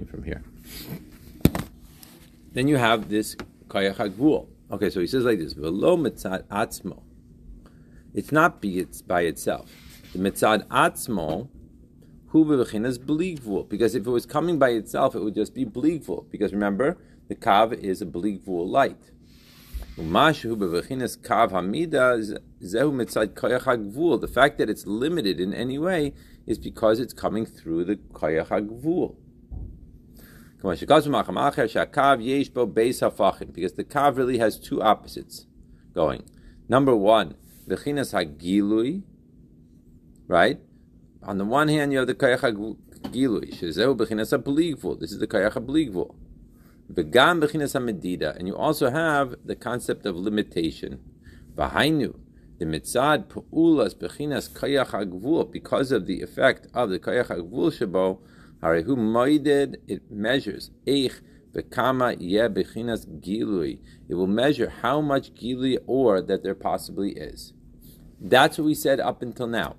continue 0.00 0.06
from 0.06 0.22
here. 0.24 0.42
Then 2.52 2.68
you 2.68 2.76
have 2.76 3.08
this 3.08 3.36
Kayach 3.68 3.96
HaGvul. 3.96 4.48
Okay, 4.70 4.90
so 4.90 5.00
he 5.00 5.06
says 5.06 5.24
like 5.24 5.38
this, 5.38 5.54
V'lo 5.54 5.98
mitzad 5.98 6.44
atzmo. 6.44 7.02
It's 8.14 8.32
not 8.32 8.60
be 8.60 8.78
it's 8.78 9.02
by 9.02 9.22
itself. 9.22 9.70
The 10.12 10.18
mitzad 10.18 10.66
atzmo, 10.68 11.48
hu 12.28 12.44
bechinas 12.44 12.98
bligvul. 12.98 13.68
Because 13.68 13.94
if 13.94 14.06
it 14.06 14.10
was 14.10 14.26
coming 14.26 14.58
by 14.58 14.70
itself, 14.70 15.14
it 15.14 15.20
would 15.22 15.34
just 15.34 15.54
be 15.54 15.64
bligvul. 15.64 16.28
Because 16.30 16.52
remember, 16.52 16.98
the 17.28 17.34
kav 17.36 17.72
is 17.72 18.02
a 18.02 18.06
bligvul 18.06 18.68
light. 18.68 19.10
The 19.96 20.04
fact 24.32 24.58
that 24.58 24.70
it's 24.70 24.86
limited 24.86 25.40
in 25.40 25.52
any 25.52 25.78
way 25.78 26.14
is 26.46 26.58
because 26.58 27.00
it's 27.00 27.12
coming 27.12 27.44
through 27.44 27.84
the 27.84 27.96
koyach 27.96 28.48
hagvul. 28.48 29.16
Because 30.62 31.04
the 31.04 31.10
kav 33.88 34.16
really 34.16 34.38
has 34.38 34.58
two 34.58 34.82
opposites 34.82 35.46
going. 35.94 36.22
Number 36.68 36.94
one, 36.94 37.34
the 37.66 37.76
chinas 37.76 38.12
hagilui, 38.12 39.02
right? 40.26 40.60
On 41.22 41.38
the 41.38 41.46
one 41.46 41.68
hand, 41.68 41.92
you 41.92 41.98
have 41.98 42.06
the 42.06 42.14
kayach 42.14 42.40
hagilui, 42.40 43.54
shezehu 43.54 43.86
oh, 43.86 43.94
bechinas 43.94 44.36
habligvul. 44.38 45.00
This 45.00 45.12
is 45.12 45.18
the 45.18 45.26
kayach 45.26 45.54
habligvul. 45.54 46.14
V'gam 46.92 47.42
bechinas 47.42 47.74
hamedida, 47.74 48.36
and 48.36 48.46
you 48.46 48.54
also 48.54 48.90
have 48.90 49.36
the 49.44 49.56
concept 49.56 50.04
of 50.04 50.14
limitation. 50.16 51.00
V'hainu, 51.54 52.18
the 52.58 52.66
mitzad 52.66 53.28
pu'ulas 53.28 53.94
bechinas 53.94 54.50
kayach 54.50 54.88
hagvul, 54.88 55.50
because 55.50 55.90
of 55.90 56.06
the 56.06 56.20
effect 56.20 56.66
of 56.74 56.90
the 56.90 56.98
kayach 56.98 57.28
hagvul 57.28 57.72
shabo, 57.72 58.18
Harehu 58.62 58.96
moided, 58.96 59.76
it 59.88 60.10
measures. 60.10 60.70
Eich 60.86 61.20
bekama 61.52 62.16
ye 62.20 62.38
bechinas 62.40 63.06
gilui. 63.20 63.80
It 64.08 64.14
will 64.14 64.26
measure 64.26 64.68
how 64.82 65.00
much 65.00 65.34
gilui 65.34 65.78
or 65.86 66.20
that 66.20 66.42
there 66.42 66.54
possibly 66.54 67.12
is. 67.12 67.54
That's 68.20 68.58
what 68.58 68.66
we 68.66 68.74
said 68.74 69.00
up 69.00 69.22
until 69.22 69.46
now. 69.46 69.76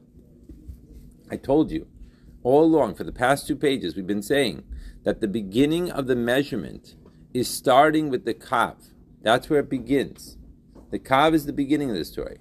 I 1.29 1.37
told 1.37 1.71
you 1.71 1.87
all 2.43 2.63
along 2.63 2.95
for 2.95 3.03
the 3.03 3.11
past 3.11 3.47
two 3.47 3.55
pages 3.55 3.95
we've 3.95 4.07
been 4.07 4.23
saying 4.23 4.63
that 5.03 5.21
the 5.21 5.27
beginning 5.27 5.91
of 5.91 6.07
the 6.07 6.15
measurement 6.15 6.95
is 7.33 7.47
starting 7.47 8.09
with 8.09 8.25
the 8.25 8.33
kav. 8.33 8.75
That's 9.21 9.47
where 9.47 9.59
it 9.59 9.69
begins. 9.69 10.37
The 10.89 10.97
kav 10.97 11.33
is 11.33 11.45
the 11.45 11.53
beginning 11.53 11.91
of 11.91 11.95
the 11.95 12.03
story. 12.03 12.39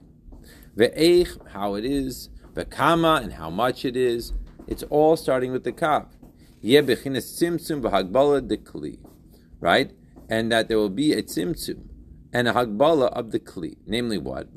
Ve'eich, 0.75 1.49
how 1.51 1.75
it 1.75 1.85
is, 1.85 2.31
ve'kama, 2.55 3.23
and 3.23 3.35
how 3.35 3.51
much 3.51 3.85
it 3.85 3.95
is. 3.95 4.33
It's 4.67 4.83
all 4.85 5.17
starting 5.17 5.53
with 5.53 5.65
the 5.65 5.73
kav 5.73 6.07
right? 9.61 9.91
And 10.29 10.53
that 10.53 10.69
there 10.69 10.79
will 10.79 10.91
be 10.91 11.13
a 11.13 11.23
tzimtzum 11.23 11.83
and 12.33 12.49
a 12.49 12.53
hagbala 12.53 13.09
of 13.13 13.33
the 13.33 13.41
kli, 13.41 13.77
namely 13.87 14.19
what? 14.19 14.49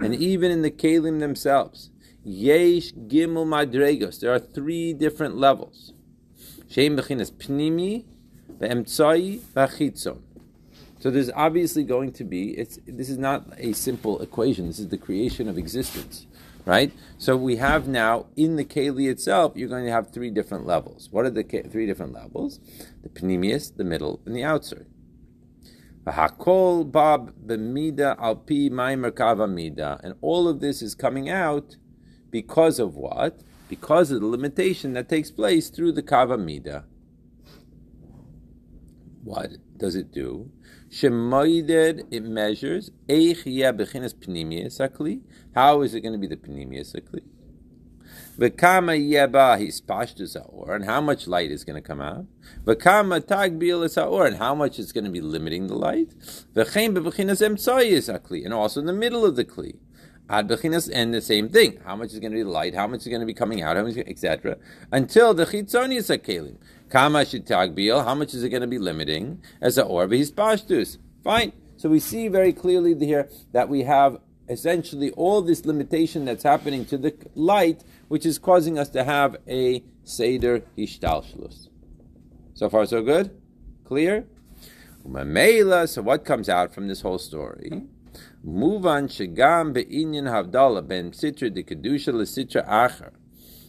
And 0.00 0.14
even 0.14 0.50
in 0.50 0.62
the 0.62 0.70
kelim 0.70 1.18
themselves, 1.18 1.90
yesh 2.22 2.92
gimel 2.92 3.46
madregos. 3.46 4.20
There 4.20 4.32
are 4.32 4.38
three 4.38 4.92
different 4.92 5.36
levels. 5.36 5.92
Pnimi. 6.68 8.04
So 10.98 11.10
there's 11.10 11.30
obviously 11.30 11.84
going 11.84 12.12
to 12.12 12.24
be. 12.24 12.50
It's 12.50 12.78
this 12.86 13.10
is 13.10 13.18
not 13.18 13.44
a 13.58 13.72
simple 13.72 14.22
equation. 14.22 14.66
This 14.66 14.78
is 14.78 14.88
the 14.88 14.98
creation 14.98 15.48
of 15.48 15.58
existence 15.58 16.26
right? 16.66 16.92
So 17.16 17.36
we 17.36 17.56
have 17.56 17.88
now 17.88 18.26
in 18.36 18.56
the 18.56 18.64
keli 18.64 19.08
itself, 19.08 19.52
you're 19.54 19.68
going 19.68 19.86
to 19.86 19.92
have 19.92 20.12
three 20.12 20.30
different 20.30 20.66
levels. 20.66 21.08
What 21.10 21.24
are 21.24 21.30
the 21.30 21.44
three 21.44 21.86
different 21.86 22.12
levels? 22.12 22.60
The 23.02 23.08
panemius, 23.08 23.74
the 23.74 23.84
middle, 23.84 24.20
and 24.26 24.36
the 24.36 24.44
outside. 24.44 24.86
Hakol 26.06 26.90
bab 26.90 27.34
b'mida 27.46 28.18
alpi 28.18 28.70
maimer 28.70 29.52
mida, 29.52 30.00
and 30.04 30.14
all 30.20 30.46
of 30.46 30.60
this 30.60 30.82
is 30.82 30.94
coming 30.94 31.28
out 31.28 31.76
because 32.30 32.78
of 32.78 32.94
what? 32.94 33.40
Because 33.68 34.10
of 34.10 34.20
the 34.20 34.26
limitation 34.26 34.92
that 34.92 35.08
takes 35.08 35.30
place 35.30 35.68
through 35.70 35.92
the 35.92 36.02
kavamida. 36.02 36.84
What 39.24 39.50
does 39.76 39.96
it 39.96 40.12
do? 40.12 40.50
Shemoided, 40.90 42.06
it 42.10 42.22
measures. 42.22 42.90
Eich 43.08 43.44
bechinas 43.44 44.14
pnimius 44.14 44.78
akli. 44.80 45.20
How 45.54 45.82
is 45.82 45.94
it 45.94 46.00
going 46.00 46.12
to 46.12 46.18
be 46.18 46.26
the 46.26 46.36
pnimius 46.36 46.94
akli? 46.94 47.22
V'kama 48.38 48.96
yeba 48.96 49.58
hispashtus 49.58 50.36
or 50.48 50.74
and 50.74 50.84
how 50.84 51.00
much 51.00 51.26
light 51.26 51.50
is 51.50 51.64
going 51.64 51.74
to 51.74 51.86
come 51.86 52.00
out? 52.00 52.26
V'kama 52.64 53.20
tagbil 53.20 53.84
is 53.84 53.98
or 53.98 54.26
and 54.26 54.36
how 54.36 54.54
much 54.54 54.78
is 54.78 54.92
going 54.92 55.04
to 55.04 55.10
be 55.10 55.20
limiting 55.20 55.66
the 55.66 55.74
light? 55.74 56.14
V'chein 56.54 56.96
bechinas 56.96 57.40
emtsayis 57.40 58.14
akli, 58.14 58.44
and 58.44 58.54
also 58.54 58.78
in 58.78 58.86
the 58.86 58.92
middle 58.92 59.24
of 59.24 59.36
the 59.36 59.44
kli. 59.44 59.78
Ad 60.28 60.48
bechinas, 60.48 60.90
and 60.92 61.14
the 61.14 61.20
same 61.20 61.48
thing. 61.48 61.78
How 61.84 61.96
much 61.96 62.12
is 62.12 62.18
going 62.18 62.32
to 62.32 62.36
be 62.36 62.44
light? 62.44 62.74
How 62.74 62.86
much 62.86 63.00
is 63.00 63.08
going 63.08 63.20
to 63.20 63.26
be 63.26 63.34
coming 63.34 63.62
out? 63.62 63.76
How 63.76 63.84
much, 63.84 63.96
etc. 63.96 64.56
Until 64.90 65.32
the 65.34 65.46
chitzonius 65.46 66.16
akelim. 66.16 66.56
How 66.92 67.08
much 67.08 67.34
is 67.34 67.40
it 67.40 68.48
going 68.48 68.60
to 68.60 68.66
be 68.66 68.78
limiting? 68.78 69.42
As 69.60 69.76
a 69.76 69.84
or 69.84 70.06
pashtus. 70.06 70.98
Fine. 71.24 71.52
So 71.76 71.88
we 71.88 71.98
see 72.00 72.28
very 72.28 72.52
clearly 72.52 72.94
here 72.94 73.28
that 73.52 73.68
we 73.68 73.82
have 73.82 74.18
essentially 74.48 75.10
all 75.12 75.42
this 75.42 75.66
limitation 75.66 76.24
that's 76.24 76.44
happening 76.44 76.84
to 76.86 76.96
the 76.96 77.12
light, 77.34 77.82
which 78.08 78.24
is 78.24 78.38
causing 78.38 78.78
us 78.78 78.88
to 78.90 79.02
have 79.02 79.36
a 79.48 79.82
Seder 80.04 80.60
Hishtalshlus. 80.78 81.68
So 82.54 82.70
far, 82.70 82.86
so 82.86 83.02
good? 83.02 83.30
Clear? 83.84 84.26
So 85.04 86.02
what 86.02 86.24
comes 86.24 86.48
out 86.48 86.72
from 86.72 86.88
this 86.88 87.00
whole 87.00 87.18
story? 87.18 87.82
Muvan 88.46 89.08
shegam 89.08 89.72
be'inyan 89.72 90.24
havdala 90.24 90.86
ben 90.86 91.10
sitra 91.10 91.52
de 91.52 91.62
kedusha 91.64 92.12
lesitra 92.14 92.66
acher. 92.68 93.10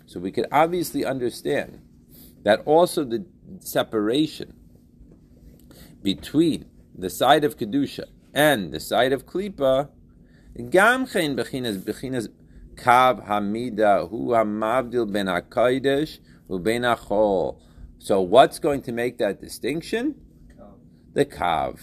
So 0.06 0.20
we 0.20 0.32
could 0.32 0.46
obviously 0.52 1.04
understand 1.04 1.82
that 2.44 2.62
also 2.66 3.04
the 3.04 3.26
separation 3.60 4.54
between 6.04 6.66
the 6.98 7.10
side 7.10 7.44
of 7.44 7.58
kedusha 7.58 8.06
and 8.34 8.72
the 8.72 8.80
side 8.80 9.14
of 9.14 9.26
klipa, 9.26 9.90
gamchein 10.58 11.36
bechinas 11.36 11.78
bechinas 11.80 12.28
kav 12.76 13.28
hamida 13.28 14.10
hu 14.10 14.30
hamavdil 14.30 15.12
ben 15.12 15.28
hakodesh 15.28 16.20
achol. 16.50 17.60
So 18.00 18.22
what's 18.22 18.60
going 18.60 18.82
to 18.84 18.92
make 18.92 19.18
that 19.18 19.42
distinction? 19.42 20.16
The 21.14 21.26
kav. 21.26 21.80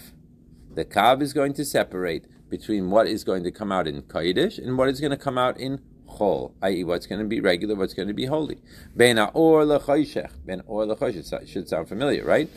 The 0.73 0.85
kav 0.85 1.21
is 1.21 1.33
going 1.33 1.53
to 1.53 1.65
separate 1.65 2.25
between 2.49 2.89
what 2.89 3.07
is 3.07 3.23
going 3.23 3.43
to 3.43 3.51
come 3.51 3.71
out 3.71 3.87
in 3.87 4.01
kodesh 4.03 4.57
and 4.57 4.77
what 4.77 4.89
is 4.89 4.99
going 4.99 5.11
to 5.11 5.17
come 5.17 5.37
out 5.37 5.59
in 5.59 5.81
chol, 6.15 6.51
i.e., 6.61 6.83
what's 6.83 7.05
going 7.05 7.19
to 7.19 7.27
be 7.27 7.39
regular, 7.41 7.75
what's 7.75 7.93
going 7.93 8.07
to 8.07 8.13
be 8.13 8.25
holy. 8.25 8.57
Ben 8.95 9.19
or 9.19 9.63
lechoshech, 9.63 10.31
ben 10.45 10.61
or 10.67 10.85
lechoshech 10.85 11.47
should 11.47 11.67
sound 11.67 11.87
familiar, 11.87 12.23
right? 12.25 12.49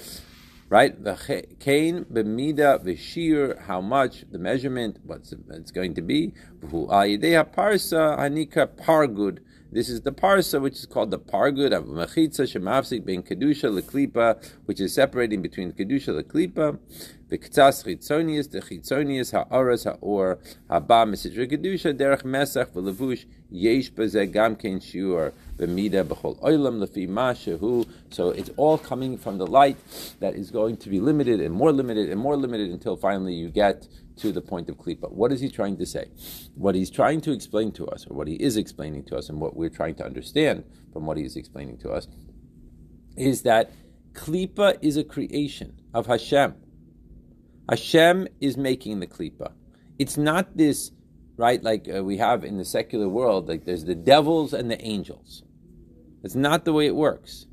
Right, 0.70 1.02
the 1.02 1.16
kain 1.60 2.04
b'mida 2.04 2.84
v'shir, 2.84 3.58
how 3.62 3.80
much 3.80 4.26
the 4.30 4.38
measurement, 4.38 4.98
what's 5.02 5.32
it's 5.50 5.70
going 5.70 5.94
to 5.94 6.02
be. 6.02 6.34
parsa 6.62 8.18
hanika 8.18 8.66
pargud. 8.66 9.38
This 9.72 9.88
is 9.88 10.02
the 10.02 10.12
parsa, 10.12 10.60
which 10.60 10.74
is 10.74 10.86
called 10.86 11.10
the 11.10 11.18
pargud 11.18 11.76
of 11.76 11.84
mechitza 11.84 12.44
shemafsik 12.44 13.06
ben 13.06 13.22
kedusha 13.22 13.70
leklipa, 13.70 14.42
which 14.66 14.80
is 14.80 14.94
separating 14.94 15.40
between 15.40 15.72
kedusha 15.72 16.22
leklipa. 16.22 16.78
Chitzonius, 17.36 18.50
the 18.50 18.60
chitzonius 18.60 19.32
ha'oras 19.32 19.84
ha'or 19.84 20.38
haba 20.70 21.06
kedusha 21.06 21.92
derech 21.92 22.22
mesach 22.22 22.70
v'levush 22.72 23.26
yesh 23.50 23.90
gam 24.32 24.56
kein 24.56 24.80
shiur 24.80 25.32
b'mida 25.58 26.04
b'chol. 26.04 27.86
So 28.10 28.30
it's 28.30 28.50
all 28.56 28.78
coming 28.78 29.18
from 29.18 29.36
the 29.36 29.46
light 29.46 29.76
that 30.20 30.34
is 30.34 30.50
going 30.50 30.78
to 30.78 30.88
be 30.88 31.00
limited 31.00 31.40
and 31.40 31.54
more 31.54 31.72
limited 31.72 32.08
and 32.08 32.18
more 32.18 32.36
limited 32.36 32.70
until 32.70 32.96
finally 32.96 33.34
you 33.34 33.50
get 33.50 33.86
to 34.16 34.32
the 34.32 34.40
point 34.40 34.68
of 34.68 34.76
klipa. 34.78 35.12
What 35.12 35.30
is 35.30 35.40
he 35.40 35.48
trying 35.50 35.76
to 35.76 35.86
say? 35.86 36.06
What 36.54 36.74
he's 36.74 36.90
trying 36.90 37.20
to 37.22 37.32
explain 37.32 37.72
to 37.72 37.86
us, 37.88 38.06
or 38.08 38.14
what 38.16 38.26
he 38.26 38.34
is 38.34 38.56
explaining 38.56 39.04
to 39.04 39.16
us, 39.16 39.28
and 39.28 39.40
what 39.40 39.54
we're 39.54 39.68
trying 39.68 39.94
to 39.96 40.04
understand 40.04 40.64
from 40.92 41.06
what 41.06 41.16
he 41.18 41.24
is 41.24 41.36
explaining 41.36 41.76
to 41.78 41.90
us, 41.90 42.08
is 43.16 43.42
that 43.42 43.70
klipa 44.14 44.78
is 44.80 44.96
a 44.96 45.04
creation 45.04 45.80
of 45.92 46.06
Hashem. 46.06 46.54
Hashem 47.68 48.28
is 48.40 48.56
making 48.56 49.00
the 49.00 49.06
klipa. 49.06 49.52
It's 49.98 50.16
not 50.16 50.56
this, 50.56 50.92
right, 51.36 51.62
like 51.62 51.88
uh, 51.94 52.04
we 52.04 52.18
have 52.18 52.44
in 52.44 52.58
the 52.58 52.64
secular 52.64 53.08
world, 53.08 53.48
like 53.48 53.64
there's 53.64 53.84
the 53.84 53.94
devils 53.94 54.52
and 54.54 54.70
the 54.70 54.80
angels. 54.82 55.42
It's 56.24 56.34
not 56.36 56.64
the 56.64 56.72
way 56.72 56.86
it 56.86 56.96
works. 56.96 57.46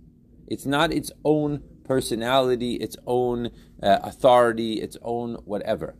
It's 0.47 0.65
not 0.65 0.93
its 0.93 1.11
own 1.23 1.63
personality, 1.85 2.75
its 2.75 2.97
own 3.07 3.51
uh, 3.83 3.99
authority, 4.03 4.81
its 4.81 4.97
own 5.01 5.35
whatever. 5.45 5.95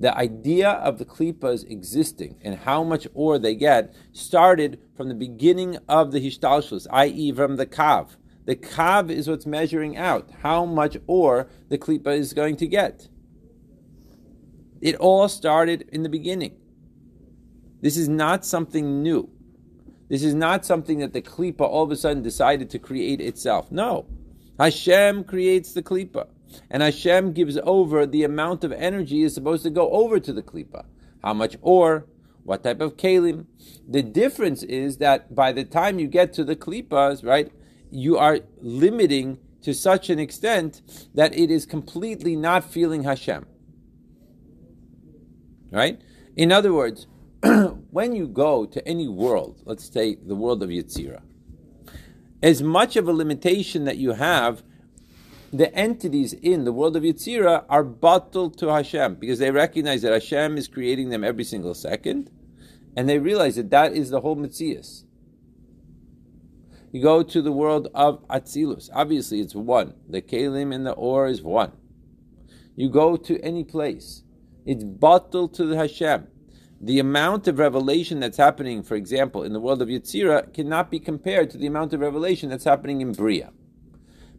the 0.00 0.16
idea 0.16 0.70
of 0.70 0.98
the 0.98 1.04
klipas 1.04 1.70
existing 1.70 2.36
and 2.42 2.56
how 2.60 2.82
much 2.82 3.06
ore 3.14 3.38
they 3.38 3.54
get 3.54 3.94
started 4.12 4.80
from 4.96 5.08
the 5.08 5.14
beginning 5.14 5.76
of 5.88 6.10
the 6.12 6.20
hishtalshus, 6.20 6.86
i.e., 6.90 7.32
from 7.32 7.56
the 7.56 7.66
kav. 7.66 8.16
The 8.50 8.56
kav 8.56 9.12
is 9.12 9.28
what's 9.28 9.46
measuring 9.46 9.96
out 9.96 10.28
how 10.42 10.64
much 10.64 10.96
ore 11.06 11.48
the 11.68 11.78
klipa 11.78 12.08
is 12.18 12.32
going 12.32 12.56
to 12.56 12.66
get. 12.66 13.06
It 14.80 14.96
all 14.96 15.28
started 15.28 15.88
in 15.92 16.02
the 16.02 16.08
beginning. 16.08 16.56
This 17.80 17.96
is 17.96 18.08
not 18.08 18.44
something 18.44 19.04
new. 19.04 19.30
This 20.08 20.24
is 20.24 20.34
not 20.34 20.66
something 20.66 20.98
that 20.98 21.12
the 21.12 21.22
klipa 21.22 21.60
all 21.60 21.84
of 21.84 21.92
a 21.92 21.96
sudden 21.96 22.24
decided 22.24 22.70
to 22.70 22.80
create 22.80 23.20
itself. 23.20 23.70
No. 23.70 24.06
Hashem 24.58 25.22
creates 25.22 25.72
the 25.72 25.82
klipa. 25.84 26.26
And 26.72 26.82
Hashem 26.82 27.32
gives 27.34 27.56
over 27.62 28.04
the 28.04 28.24
amount 28.24 28.64
of 28.64 28.72
energy 28.72 29.22
is 29.22 29.32
supposed 29.32 29.62
to 29.62 29.70
go 29.70 29.88
over 29.90 30.18
to 30.18 30.32
the 30.32 30.42
klipa. 30.42 30.86
How 31.22 31.34
much 31.34 31.56
ore, 31.62 32.06
what 32.42 32.64
type 32.64 32.80
of 32.80 32.96
kalim. 32.96 33.46
The 33.88 34.02
difference 34.02 34.64
is 34.64 34.96
that 34.96 35.36
by 35.36 35.52
the 35.52 35.62
time 35.62 36.00
you 36.00 36.08
get 36.08 36.32
to 36.32 36.42
the 36.42 36.56
klipas, 36.56 37.24
right, 37.24 37.52
you 37.90 38.16
are 38.18 38.40
limiting 38.60 39.38
to 39.62 39.74
such 39.74 40.10
an 40.10 40.18
extent 40.18 40.80
that 41.14 41.36
it 41.36 41.50
is 41.50 41.66
completely 41.66 42.36
not 42.36 42.64
feeling 42.64 43.04
Hashem. 43.04 43.46
Right? 45.70 46.00
In 46.36 46.50
other 46.50 46.72
words, 46.72 47.06
when 47.90 48.14
you 48.14 48.26
go 48.26 48.66
to 48.66 48.86
any 48.86 49.08
world, 49.08 49.62
let's 49.64 49.92
say 49.92 50.16
the 50.16 50.34
world 50.34 50.62
of 50.62 50.70
Yetzirah, 50.70 51.22
as 52.42 52.62
much 52.62 52.96
of 52.96 53.08
a 53.08 53.12
limitation 53.12 53.84
that 53.84 53.98
you 53.98 54.12
have 54.12 54.62
the 55.52 55.74
entities 55.74 56.32
in 56.32 56.64
the 56.64 56.72
world 56.72 56.96
of 56.96 57.02
Yetzirah 57.02 57.64
are 57.68 57.82
bottled 57.82 58.56
to 58.58 58.68
Hashem 58.68 59.16
because 59.16 59.40
they 59.40 59.50
recognize 59.50 60.02
that 60.02 60.12
Hashem 60.12 60.56
is 60.56 60.68
creating 60.68 61.10
them 61.10 61.24
every 61.24 61.44
single 61.44 61.74
second, 61.74 62.30
and 62.96 63.08
they 63.08 63.18
realize 63.18 63.56
that 63.56 63.70
that 63.70 63.92
is 63.92 64.10
the 64.10 64.20
whole 64.20 64.36
Metzias. 64.36 65.04
You 66.92 67.02
go 67.02 67.22
to 67.22 67.40
the 67.40 67.52
world 67.52 67.88
of 67.94 68.26
Atzilus. 68.28 68.90
Obviously, 68.92 69.40
it's 69.40 69.54
one. 69.54 69.94
The 70.08 70.20
Kalim 70.20 70.74
and 70.74 70.84
the 70.84 70.92
Or 70.92 71.28
is 71.28 71.42
one. 71.42 71.72
You 72.74 72.88
go 72.88 73.16
to 73.16 73.38
any 73.40 73.62
place, 73.64 74.22
it's 74.64 74.84
bottled 74.84 75.54
to 75.54 75.66
the 75.66 75.76
Hashem. 75.76 76.26
The 76.80 76.98
amount 76.98 77.46
of 77.46 77.58
revelation 77.58 78.20
that's 78.20 78.38
happening, 78.38 78.82
for 78.82 78.94
example, 78.94 79.42
in 79.42 79.52
the 79.52 79.60
world 79.60 79.82
of 79.82 79.88
Yetzirah, 79.88 80.54
cannot 80.54 80.90
be 80.90 80.98
compared 80.98 81.50
to 81.50 81.58
the 81.58 81.66
amount 81.66 81.92
of 81.92 82.00
revelation 82.00 82.48
that's 82.48 82.64
happening 82.64 83.02
in 83.02 83.12
Bria. 83.12 83.52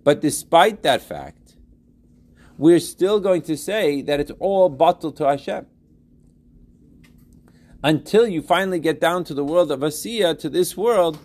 But 0.03 0.21
despite 0.21 0.81
that 0.81 1.01
fact, 1.01 1.55
we're 2.57 2.79
still 2.79 3.19
going 3.19 3.43
to 3.43 3.55
say 3.55 4.01
that 4.01 4.19
it's 4.19 4.31
all 4.39 4.69
bottled 4.69 5.17
to 5.17 5.27
Hashem. 5.27 5.67
Until 7.83 8.27
you 8.27 8.41
finally 8.41 8.79
get 8.79 8.99
down 8.99 9.23
to 9.25 9.33
the 9.33 9.43
world 9.43 9.71
of 9.71 9.81
Asiya, 9.81 10.37
to 10.39 10.49
this 10.49 10.75
world, 10.75 11.19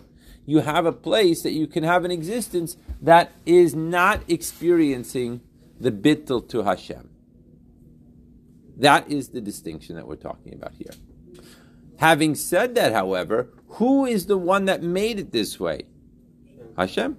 you 0.47 0.59
have 0.61 0.85
a 0.85 0.93
place 0.93 1.43
that 1.43 1.51
you 1.51 1.67
can 1.67 1.83
have 1.83 2.05
an 2.05 2.09
existence 2.09 2.77
that 3.01 3.33
is 3.45 3.75
not 3.75 4.21
experiencing 4.29 5.41
the 5.77 5.91
bittul 5.91 6.47
to 6.49 6.63
Hashem. 6.63 7.09
That 8.77 9.11
is 9.11 9.29
the 9.29 9.41
distinction 9.41 9.97
that 9.97 10.07
we're 10.07 10.15
talking 10.15 10.53
about 10.53 10.73
here. 10.73 10.91
Having 11.97 12.35
said 12.35 12.75
that, 12.75 12.93
however, 12.93 13.49
who 13.71 14.05
is 14.05 14.27
the 14.27 14.37
one 14.37 14.65
that 14.65 14.81
made 14.81 15.19
it 15.19 15.33
this 15.33 15.59
way? 15.59 15.83
Hashem. 16.77 17.17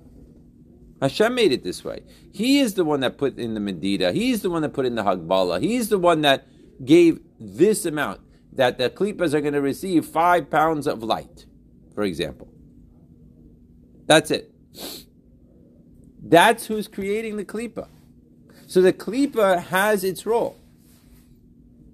Hashem 1.03 1.35
made 1.35 1.53
it 1.53 1.63
this 1.63 1.85
way. 1.85 2.05
He 2.33 2.61
is 2.61 2.75
the 2.75 2.85
one 2.85 3.01
that 3.01 3.19
put 3.19 3.39
in 3.39 3.53
the 3.53 3.61
Medida. 3.61 4.11
He's 4.13 4.41
the 4.41 4.49
one 4.49 4.63
that 4.63 4.73
put 4.73 4.87
in 4.87 4.95
the 4.95 5.03
Hagbala. 5.03 5.61
He's 5.61 5.91
the 5.91 5.99
one 5.99 6.23
that 6.23 6.47
gave 6.83 7.21
this 7.39 7.85
amount 7.85 8.21
that 8.55 8.79
the 8.79 8.89
klipas 8.89 9.35
are 9.35 9.43
going 9.43 9.53
to 9.53 9.61
receive 9.61 10.07
five 10.07 10.49
pounds 10.49 10.87
of 10.87 11.03
light, 11.03 11.45
for 11.95 12.05
example. 12.05 12.49
That's 14.09 14.33
it. 14.33 14.53
That's 16.21 16.67
who's 16.67 16.89
creating 16.89 17.37
the 17.37 17.45
klipa. 17.45 17.87
So 18.67 18.83
the 18.83 18.93
klipa 18.93 19.63
has 19.67 20.03
its 20.03 20.27
role, 20.27 20.57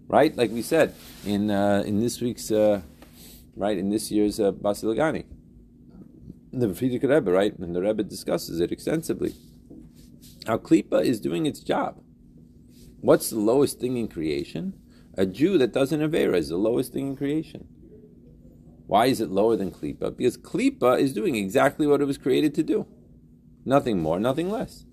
right? 0.09 0.35
Like 0.35 0.51
we 0.51 0.63
said 0.63 0.95
in 1.27 1.51
uh, 1.51 1.83
in 1.87 2.01
this 2.01 2.23
week's 2.23 2.51
uh, 2.51 2.81
right 3.55 3.77
in 3.77 3.91
this 3.91 4.11
year's 4.11 4.41
uh, 4.41 4.53
Basi 4.53 4.85
LaGani 4.85 5.25
the 6.61 6.69
Frierdiker 6.69 7.09
Rebbe, 7.09 7.31
right? 7.31 7.57
And 7.59 7.75
the 7.75 7.83
Rebbe 7.83 8.03
discusses 8.03 8.61
it 8.61 8.73
extensively. 8.73 9.35
How 10.47 10.59
klipa 10.59 11.05
is 11.05 11.21
doing 11.21 11.47
its 11.47 11.61
job. 11.61 12.01
What's 13.01 13.31
the 13.31 13.39
lowest 13.39 13.81
thing 13.81 13.97
in 13.97 14.09
creation? 14.09 14.75
A 15.17 15.27
Jew 15.27 15.59
that 15.59 15.73
doesn't 15.73 16.01
Avera 16.01 16.37
is 16.37 16.49
the 16.49 16.57
lowest 16.57 16.93
thing 16.93 17.09
in 17.09 17.17
creation. 17.17 17.69
Why 18.87 19.07
is 19.07 19.21
it 19.21 19.31
lower 19.31 19.57
than 19.57 19.71
Klippa? 19.71 20.17
Because 20.17 20.37
Klippa 20.37 20.99
is 20.99 21.13
doing 21.13 21.37
exactly 21.37 21.87
what 21.87 22.01
it 22.01 22.07
was 22.07 22.19
created 22.19 22.55
to 22.55 22.63
do. 22.63 22.87
Nothing 23.65 24.01
more, 24.01 24.21
nothing 24.21 24.51
less. 24.51 24.85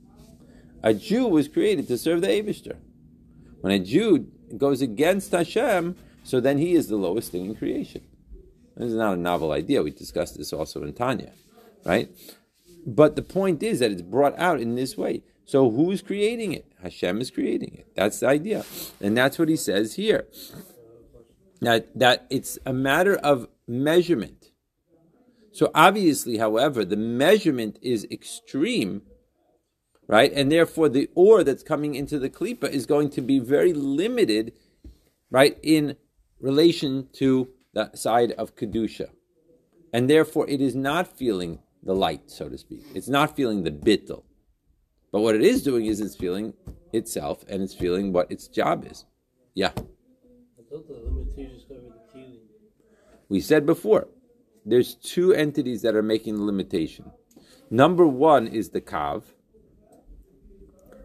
A 0.81 0.93
Jew 0.93 1.27
was 1.27 1.47
created 1.47 1.87
to 1.87 1.97
serve 1.97 2.21
the 2.21 2.27
Abishter. 2.27 2.77
When 3.59 3.73
a 3.73 3.79
Jew 3.79 4.27
goes 4.57 4.81
against 4.81 5.31
Hashem, 5.31 5.95
so 6.23 6.39
then 6.39 6.57
he 6.57 6.73
is 6.73 6.87
the 6.87 6.95
lowest 6.95 7.31
thing 7.31 7.45
in 7.45 7.55
creation. 7.55 8.01
This 8.77 8.89
is 8.89 8.95
not 8.95 9.13
a 9.13 9.17
novel 9.17 9.51
idea. 9.51 9.83
We 9.83 9.91
discussed 9.91 10.37
this 10.37 10.53
also 10.53 10.81
in 10.83 10.93
Tanya 10.93 11.33
right? 11.85 12.09
But 12.85 13.15
the 13.15 13.21
point 13.21 13.61
is 13.61 13.79
that 13.79 13.91
it's 13.91 14.01
brought 14.01 14.37
out 14.39 14.59
in 14.59 14.75
this 14.75 14.97
way. 14.97 15.23
So 15.45 15.69
who's 15.69 16.01
creating 16.01 16.53
it? 16.53 16.71
Hashem 16.81 17.21
is 17.21 17.29
creating 17.29 17.75
it. 17.75 17.87
That's 17.95 18.19
the 18.19 18.27
idea. 18.27 18.65
And 18.99 19.17
that's 19.17 19.37
what 19.37 19.49
he 19.49 19.55
says 19.55 19.95
here. 19.95 20.27
That, 21.59 21.87
that 21.97 22.25
it's 22.29 22.57
a 22.65 22.73
matter 22.73 23.15
of 23.17 23.47
measurement. 23.71 24.51
So 25.53 25.71
obviously, 25.73 26.37
however, 26.37 26.85
the 26.85 26.97
measurement 26.97 27.79
is 27.81 28.05
extreme, 28.11 29.01
right? 30.07 30.31
And 30.33 30.51
therefore 30.51 30.89
the 30.89 31.09
ore 31.15 31.43
that's 31.43 31.63
coming 31.63 31.95
into 31.95 32.19
the 32.19 32.29
klipa 32.29 32.69
is 32.69 32.85
going 32.85 33.09
to 33.11 33.21
be 33.21 33.39
very 33.39 33.73
limited, 33.73 34.53
right, 35.29 35.57
in 35.63 35.95
relation 36.39 37.07
to 37.13 37.49
the 37.73 37.91
side 37.95 38.31
of 38.33 38.55
kedusha. 38.55 39.09
And 39.93 40.09
therefore 40.09 40.49
it 40.49 40.61
is 40.61 40.75
not 40.75 41.17
feeling 41.17 41.59
the 41.83 41.95
light, 41.95 42.29
so 42.31 42.47
to 42.47 42.57
speak. 42.57 42.83
It's 42.93 43.09
not 43.09 43.35
feeling 43.35 43.63
the 43.63 43.71
bittel. 43.71 44.23
But 45.11 45.21
what 45.21 45.35
it 45.35 45.41
is 45.41 45.63
doing 45.63 45.87
is 45.87 45.99
it's 45.99 46.15
feeling 46.15 46.53
itself 46.93 47.43
and 47.49 47.61
it's 47.61 47.73
feeling 47.73 48.13
what 48.13 48.31
its 48.31 48.47
job 48.47 48.85
is. 48.89 49.05
Yeah. 49.53 49.71
We 53.31 53.39
said 53.39 53.65
before, 53.65 54.09
there's 54.65 54.93
two 54.93 55.31
entities 55.31 55.83
that 55.83 55.95
are 55.95 56.03
making 56.03 56.35
the 56.35 56.43
limitation. 56.43 57.11
Number 57.69 58.05
one 58.05 58.45
is 58.45 58.71
the 58.71 58.81
kav. 58.81 59.23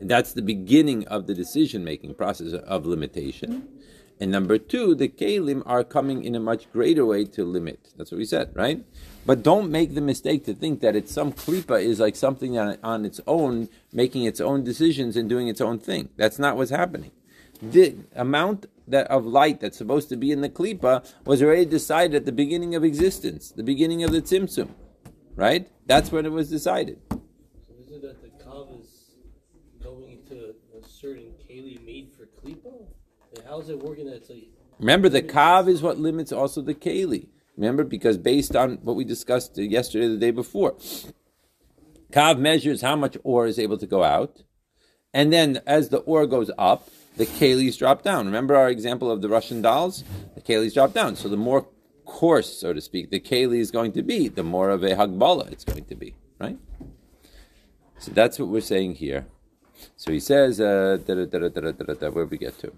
And 0.00 0.10
that's 0.10 0.32
the 0.32 0.42
beginning 0.42 1.06
of 1.06 1.28
the 1.28 1.34
decision 1.34 1.84
making 1.84 2.16
process 2.16 2.52
of 2.52 2.84
limitation. 2.84 3.68
And 4.18 4.32
number 4.32 4.58
two, 4.58 4.96
the 4.96 5.06
kalim 5.06 5.62
are 5.66 5.84
coming 5.84 6.24
in 6.24 6.34
a 6.34 6.40
much 6.40 6.68
greater 6.72 7.06
way 7.06 7.26
to 7.26 7.44
limit. 7.44 7.92
That's 7.96 8.10
what 8.10 8.18
we 8.18 8.24
said, 8.24 8.50
right? 8.56 8.84
But 9.24 9.44
don't 9.44 9.70
make 9.70 9.94
the 9.94 10.00
mistake 10.00 10.44
to 10.46 10.54
think 10.54 10.80
that 10.80 10.96
it's 10.96 11.12
some 11.12 11.32
klipa 11.32 11.80
is 11.80 12.00
like 12.00 12.16
something 12.16 12.58
on, 12.58 12.76
on 12.82 13.04
its 13.04 13.20
own, 13.28 13.68
making 13.92 14.24
its 14.24 14.40
own 14.40 14.64
decisions 14.64 15.16
and 15.16 15.28
doing 15.28 15.46
its 15.46 15.60
own 15.60 15.78
thing. 15.78 16.08
That's 16.16 16.40
not 16.40 16.56
what's 16.56 16.72
happening. 16.72 17.12
The 17.62 17.96
amount 18.14 18.66
that 18.88 19.06
of 19.08 19.26
light 19.26 19.60
that's 19.60 19.78
supposed 19.78 20.08
to 20.10 20.16
be 20.16 20.30
in 20.30 20.40
the 20.40 20.48
klipa 20.48 21.04
was 21.24 21.42
already 21.42 21.64
decided 21.64 22.14
at 22.14 22.24
the 22.24 22.32
beginning 22.32 22.74
of 22.74 22.84
existence, 22.84 23.50
the 23.50 23.62
beginning 23.62 24.04
of 24.04 24.12
the 24.12 24.22
tzimtzum, 24.22 24.70
right? 25.34 25.68
That's 25.86 26.12
when 26.12 26.26
it 26.26 26.32
was 26.32 26.50
decided. 26.50 26.98
So 27.10 27.20
isn't 27.80 28.02
that 28.02 28.22
the 28.22 28.28
kav 28.44 28.80
is 28.80 29.10
going 29.82 30.12
into 30.12 30.54
a 30.78 30.88
certain 30.88 31.32
keli 31.48 31.84
made 31.84 32.10
for 32.16 32.26
klipa? 32.40 32.86
How's 33.48 33.68
it 33.68 33.78
working? 33.78 34.10
That's 34.10 34.30
a 34.30 34.48
Remember, 34.78 35.08
the 35.08 35.22
kav 35.22 35.68
is 35.68 35.82
what 35.82 35.98
limits 35.98 36.32
also 36.32 36.60
the 36.60 36.74
keli. 36.74 37.28
Remember, 37.56 37.82
because 37.84 38.18
based 38.18 38.54
on 38.54 38.78
what 38.82 38.96
we 38.96 39.04
discussed 39.04 39.56
yesterday, 39.56 40.08
the 40.08 40.18
day 40.18 40.30
before, 40.30 40.76
kav 42.12 42.38
measures 42.38 42.82
how 42.82 42.96
much 42.96 43.16
ore 43.24 43.46
is 43.46 43.58
able 43.58 43.78
to 43.78 43.86
go 43.86 44.04
out, 44.04 44.42
and 45.14 45.32
then 45.32 45.62
as 45.66 45.88
the 45.88 45.98
ore 45.98 46.26
goes 46.26 46.50
up, 46.58 46.90
the 47.16 47.26
kalis 47.26 47.78
drop 47.78 48.02
down. 48.02 48.26
Remember 48.26 48.54
our 48.56 48.68
example 48.68 49.10
of 49.10 49.22
the 49.22 49.28
Russian 49.28 49.62
dolls? 49.62 50.04
The 50.34 50.40
kalis 50.40 50.74
drop 50.74 50.92
down. 50.92 51.16
So 51.16 51.28
the 51.28 51.36
more 51.36 51.66
coarse, 52.04 52.60
so 52.60 52.72
to 52.72 52.80
speak, 52.80 53.10
the 53.10 53.20
keli 53.20 53.58
is 53.58 53.70
going 53.70 53.92
to 53.92 54.02
be, 54.02 54.28
the 54.28 54.42
more 54.42 54.70
of 54.70 54.82
a 54.82 54.90
hagbala 54.90 55.50
it's 55.50 55.64
going 55.64 55.84
to 55.86 55.94
be, 55.94 56.14
right? 56.38 56.58
So 57.98 58.12
that's 58.12 58.38
what 58.38 58.48
we're 58.48 58.60
saying 58.60 58.96
here. 58.96 59.26
So 59.96 60.12
he 60.12 60.20
says, 60.20 60.60
uh, 60.60 60.98
where 61.06 62.26
we 62.26 62.38
get 62.38 62.58
to? 62.60 62.72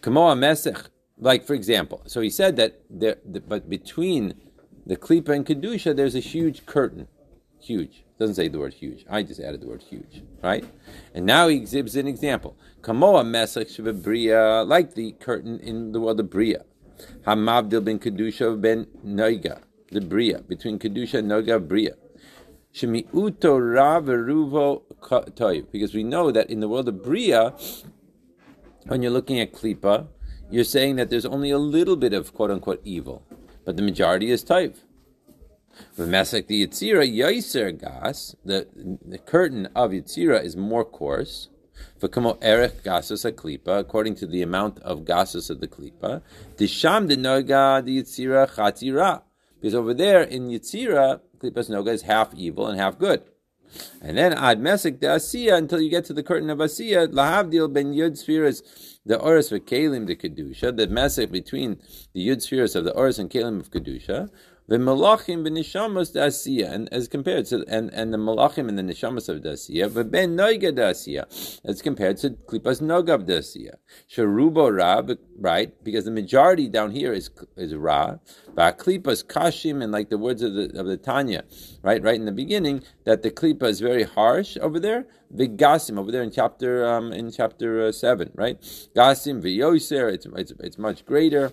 Kamo 0.00 0.34
Mesech, 0.34 0.88
like 1.18 1.44
for 1.44 1.54
example, 1.54 2.02
so 2.06 2.20
he 2.20 2.30
said 2.30 2.56
that 2.56 2.80
there, 2.88 3.16
the, 3.24 3.40
but 3.40 3.68
between 3.68 4.34
the 4.84 4.96
klipa 4.96 5.30
and 5.30 5.44
kedusha, 5.44 5.96
there's 5.96 6.14
a 6.14 6.20
huge 6.20 6.64
curtain. 6.66 7.08
huge. 7.60 8.05
Doesn't 8.18 8.36
say 8.36 8.48
the 8.48 8.58
word 8.58 8.72
huge. 8.72 9.04
I 9.10 9.22
just 9.22 9.40
added 9.40 9.60
the 9.60 9.68
word 9.68 9.82
huge, 9.82 10.22
right? 10.42 10.64
And 11.14 11.26
now 11.26 11.48
he 11.48 11.56
exhibits 11.56 11.96
an 11.96 12.06
example. 12.06 12.56
Kamoa 12.80 13.22
mesach 13.24 14.02
bria, 14.02 14.62
like 14.62 14.94
the 14.94 15.12
curtain 15.12 15.60
in 15.60 15.92
the 15.92 16.00
world 16.00 16.20
of 16.20 16.30
bria. 16.30 16.64
Hamavdil 17.26 17.84
ben 17.84 17.98
kedusha 17.98 18.58
ben 18.58 18.86
noiga, 19.04 19.60
the 19.90 20.00
bria 20.00 20.38
between 20.40 20.78
kedusha 20.78 21.18
and 21.18 21.30
noiga 21.30 21.60
bria. 21.66 21.94
Shemiuto 22.72 23.74
ra 23.74 24.00
veruvo 24.00 24.82
toiv, 25.02 25.70
because 25.70 25.92
we 25.92 26.02
know 26.02 26.30
that 26.30 26.48
in 26.48 26.60
the 26.60 26.68
world 26.68 26.88
of 26.88 27.02
bria, 27.02 27.54
when 28.86 29.02
you're 29.02 29.10
looking 29.10 29.38
at 29.40 29.52
klipa, 29.52 30.06
you're 30.50 30.64
saying 30.64 30.96
that 30.96 31.10
there's 31.10 31.26
only 31.26 31.50
a 31.50 31.58
little 31.58 31.96
bit 31.96 32.14
of 32.14 32.32
quote 32.32 32.50
unquote 32.50 32.80
evil, 32.82 33.26
but 33.66 33.76
the 33.76 33.82
majority 33.82 34.30
is 34.30 34.42
toiv. 34.42 34.76
V'mesek 35.98 36.46
the 36.46 36.66
Yitzira 36.66 37.06
Yaiser 37.06 37.78
Gas, 37.78 38.36
the, 38.44 38.66
the 39.04 39.18
curtain 39.18 39.68
of 39.74 39.90
Yitzira 39.90 40.42
is 40.42 40.56
more 40.56 40.84
coarse. 40.84 41.48
V'kamo 42.00 42.38
Erech 42.42 42.82
Gasus 42.82 43.30
Klipa, 43.32 43.78
according 43.80 44.14
to 44.16 44.26
the 44.26 44.42
amount 44.42 44.78
of 44.80 45.00
Gasus 45.00 45.50
of 45.50 45.60
the 45.60 45.68
Klipa. 45.68 46.22
Disham 46.56 47.08
de 47.08 47.16
Noga 47.16 47.84
the 47.84 48.02
Yitzira 48.02 48.48
Chatira. 48.50 49.22
Because 49.60 49.74
over 49.74 49.94
there 49.94 50.22
in 50.22 50.48
Yitzira, 50.48 51.20
Klipa's 51.38 51.68
Noga 51.68 51.88
is 51.88 52.02
half 52.02 52.34
evil 52.34 52.66
and 52.66 52.78
half 52.78 52.98
good. 52.98 53.22
And 54.00 54.16
then 54.16 54.32
Ad 54.32 54.60
Mesek 54.60 55.00
de 55.00 55.06
Asiya, 55.06 55.56
until 55.56 55.80
you 55.80 55.90
get 55.90 56.04
to 56.06 56.12
the 56.12 56.22
curtain 56.22 56.50
of 56.50 56.58
Asiya, 56.58 57.08
Lahavdil 57.08 57.72
ben 57.72 57.92
Yud 57.92 58.12
Sefiros, 58.12 58.62
the 59.04 59.18
Oris 59.18 59.50
Kalim 59.50 60.06
de 60.06 60.14
Kedusha, 60.14 60.76
the 60.76 60.86
Mesek 60.86 61.30
between 61.30 61.80
the 62.14 62.26
Yud 62.26 62.36
Sefiros 62.36 62.76
of 62.76 62.84
the 62.84 62.92
Oris 62.92 63.18
and 63.18 63.30
Kalim 63.30 63.60
of 63.60 63.70
Kedusha, 63.70 64.30
the 64.68 64.78
malachim 64.78 65.46
b'nishamos 65.46 66.12
dasiya, 66.12 66.72
and 66.72 66.92
as 66.92 67.06
compared 67.08 67.46
to 67.46 67.64
and, 67.68 67.90
and 67.92 68.12
the 68.12 68.18
malachim 68.18 68.68
and 68.68 68.78
the 68.78 68.82
nishamos 68.82 69.28
of 69.28 69.42
dasiya, 69.42 69.92
but 69.94 70.10
ben 70.10 70.36
noiga 70.36 70.72
dasiya, 70.72 71.60
as 71.64 71.82
compared 71.82 72.16
to 72.16 72.30
klipas 72.30 72.80
nogav 72.80 73.26
dasiya. 73.26 73.76
Sharubo 74.10 74.76
ra, 74.76 75.02
right? 75.38 75.72
Because 75.84 76.04
the 76.04 76.10
majority 76.10 76.68
down 76.68 76.90
here 76.90 77.12
is 77.12 77.30
is 77.56 77.74
ra. 77.74 78.16
But 78.54 78.78
klipas 78.78 79.24
kashim, 79.24 79.82
and 79.82 79.92
like 79.92 80.10
the 80.10 80.18
words 80.18 80.42
of 80.42 80.54
the 80.54 80.78
of 80.78 80.86
the 80.86 80.96
Tanya, 80.96 81.44
right? 81.82 82.02
Right 82.02 82.16
in 82.16 82.24
the 82.24 82.32
beginning, 82.32 82.82
that 83.04 83.22
the 83.22 83.30
klipa 83.30 83.64
is 83.64 83.80
very 83.80 84.02
harsh 84.02 84.56
over 84.60 84.80
there. 84.80 85.06
The 85.30 85.48
gasim 85.48 85.98
over 85.98 86.10
there 86.10 86.22
in 86.22 86.30
chapter 86.30 86.86
um, 86.86 87.12
in 87.12 87.30
chapter 87.30 87.86
uh, 87.86 87.92
seven, 87.92 88.32
right? 88.34 88.60
Gasim 88.96 89.42
v'yoser, 89.42 90.12
it's, 90.12 90.26
it's 90.26 90.52
it's 90.58 90.78
much 90.78 91.04
greater 91.04 91.52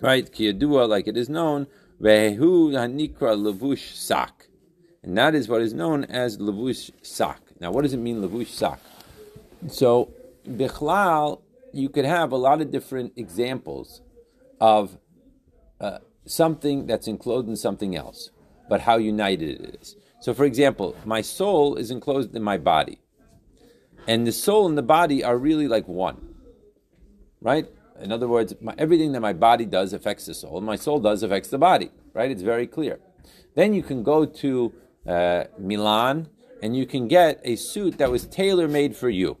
right? 0.00 0.30
Kiyadua, 0.30 0.88
like 0.88 1.06
it 1.06 1.16
is 1.16 1.28
known, 1.28 1.66
vehu 2.00 2.70
hanikra 2.72 3.36
levush 3.36 3.94
sak, 3.94 4.48
and 5.02 5.16
that 5.16 5.34
is 5.34 5.48
what 5.48 5.62
is 5.62 5.72
known 5.72 6.04
as 6.04 6.38
levush 6.38 6.90
sak. 7.02 7.38
Now, 7.60 7.70
what 7.72 7.82
does 7.82 7.94
it 7.94 7.98
mean, 7.98 8.22
levush 8.22 8.48
sak? 8.48 8.78
So, 9.68 10.12
bichlal, 10.46 11.40
you 11.72 11.88
could 11.88 12.04
have 12.04 12.32
a 12.32 12.36
lot 12.36 12.60
of 12.60 12.70
different 12.70 13.12
examples 13.16 14.02
of 14.60 14.98
uh, 15.80 15.98
something 16.26 16.86
that's 16.86 17.06
enclosed 17.06 17.48
in 17.48 17.56
something 17.56 17.96
else, 17.96 18.30
but 18.68 18.80
how 18.82 18.96
united 18.96 19.60
it 19.60 19.80
is. 19.80 19.96
So, 20.20 20.34
for 20.34 20.44
example, 20.44 20.96
my 21.04 21.22
soul 21.22 21.76
is 21.76 21.90
enclosed 21.90 22.34
in 22.34 22.42
my 22.42 22.58
body, 22.58 22.98
and 24.06 24.26
the 24.26 24.32
soul 24.32 24.66
and 24.66 24.76
the 24.76 24.82
body 24.82 25.24
are 25.24 25.36
really 25.36 25.68
like 25.68 25.88
one, 25.88 26.34
right? 27.40 27.66
In 28.00 28.12
other 28.12 28.28
words, 28.28 28.54
my, 28.60 28.74
everything 28.78 29.12
that 29.12 29.20
my 29.20 29.32
body 29.32 29.64
does 29.64 29.92
affects 29.92 30.26
the 30.26 30.34
soul, 30.34 30.58
and 30.58 30.66
my 30.66 30.76
soul 30.76 31.00
does 31.00 31.22
affects 31.22 31.48
the 31.48 31.58
body. 31.58 31.90
Right? 32.12 32.30
It's 32.30 32.42
very 32.42 32.66
clear. 32.66 32.98
Then 33.54 33.74
you 33.74 33.82
can 33.82 34.02
go 34.02 34.24
to 34.24 34.72
uh, 35.06 35.44
Milan 35.58 36.28
and 36.62 36.76
you 36.76 36.86
can 36.86 37.08
get 37.08 37.40
a 37.44 37.56
suit 37.56 37.98
that 37.98 38.10
was 38.10 38.26
tailor 38.26 38.68
made 38.68 38.96
for 38.96 39.08
you. 39.08 39.38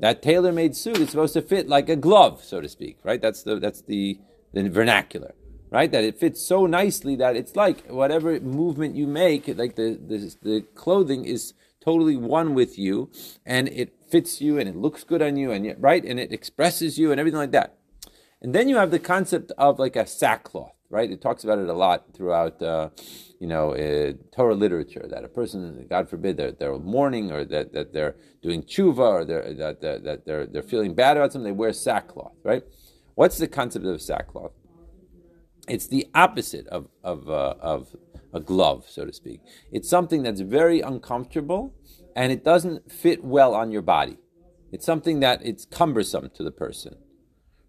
That 0.00 0.22
tailor 0.22 0.52
made 0.52 0.76
suit 0.76 0.98
is 0.98 1.10
supposed 1.10 1.34
to 1.34 1.42
fit 1.42 1.68
like 1.68 1.88
a 1.88 1.96
glove, 1.96 2.42
so 2.42 2.60
to 2.60 2.68
speak. 2.68 2.98
Right? 3.02 3.20
That's 3.20 3.42
the 3.42 3.58
that's 3.58 3.82
the, 3.82 4.18
the 4.52 4.68
vernacular. 4.68 5.34
Right? 5.70 5.90
That 5.90 6.04
it 6.04 6.18
fits 6.18 6.40
so 6.40 6.66
nicely 6.66 7.16
that 7.16 7.36
it's 7.36 7.56
like 7.56 7.86
whatever 7.88 8.40
movement 8.40 8.96
you 8.96 9.06
make, 9.06 9.48
like 9.48 9.76
the 9.76 9.98
the, 10.00 10.34
the 10.42 10.60
clothing 10.74 11.24
is 11.24 11.52
totally 11.80 12.16
one 12.16 12.54
with 12.54 12.78
you, 12.78 13.10
and 13.44 13.68
it 13.68 13.92
fits 14.10 14.40
you 14.40 14.58
and 14.58 14.68
it 14.68 14.76
looks 14.76 15.04
good 15.04 15.22
on 15.22 15.36
you 15.36 15.50
and 15.50 15.64
yet, 15.64 15.76
right 15.80 16.04
and 16.04 16.18
it 16.18 16.32
expresses 16.32 16.98
you 16.98 17.10
and 17.10 17.20
everything 17.20 17.38
like 17.38 17.52
that. 17.52 17.76
And 18.40 18.54
then 18.54 18.68
you 18.68 18.76
have 18.76 18.90
the 18.90 18.98
concept 18.98 19.52
of 19.58 19.78
like 19.78 19.96
a 19.96 20.06
sackcloth, 20.06 20.74
right? 20.90 21.10
It 21.10 21.20
talks 21.20 21.42
about 21.44 21.58
it 21.58 21.68
a 21.68 21.72
lot 21.72 22.14
throughout, 22.14 22.62
uh, 22.62 22.90
you 23.40 23.46
know, 23.46 23.74
uh, 23.74 24.12
Torah 24.34 24.54
literature 24.54 25.06
that 25.10 25.24
a 25.24 25.28
person, 25.28 25.86
God 25.90 26.08
forbid, 26.08 26.36
they're, 26.36 26.52
they're 26.52 26.78
mourning 26.78 27.32
or 27.32 27.44
that, 27.44 27.72
that 27.72 27.92
they're 27.92 28.16
doing 28.42 28.62
tshuva 28.62 28.98
or 28.98 29.24
they're, 29.24 29.54
that, 29.54 29.80
that, 29.80 30.04
that 30.04 30.26
they're, 30.26 30.46
they're 30.46 30.62
feeling 30.62 30.94
bad 30.94 31.16
about 31.16 31.32
something, 31.32 31.52
they 31.52 31.56
wear 31.56 31.72
sackcloth, 31.72 32.34
right? 32.44 32.62
What's 33.16 33.38
the 33.38 33.48
concept 33.48 33.84
of 33.84 34.00
sackcloth? 34.00 34.52
It's 35.66 35.88
the 35.88 36.06
opposite 36.14 36.66
of, 36.68 36.88
of, 37.02 37.28
uh, 37.28 37.54
of 37.60 37.94
a 38.32 38.40
glove, 38.40 38.84
so 38.88 39.04
to 39.04 39.12
speak. 39.12 39.40
It's 39.72 39.88
something 39.88 40.22
that's 40.22 40.40
very 40.40 40.80
uncomfortable 40.80 41.74
and 42.16 42.32
it 42.32 42.44
doesn't 42.44 42.90
fit 42.90 43.24
well 43.24 43.54
on 43.54 43.70
your 43.70 43.82
body. 43.82 44.18
It's 44.72 44.84
something 44.84 45.20
that 45.20 45.40
it's 45.44 45.64
cumbersome 45.64 46.30
to 46.34 46.42
the 46.42 46.50
person. 46.50 46.96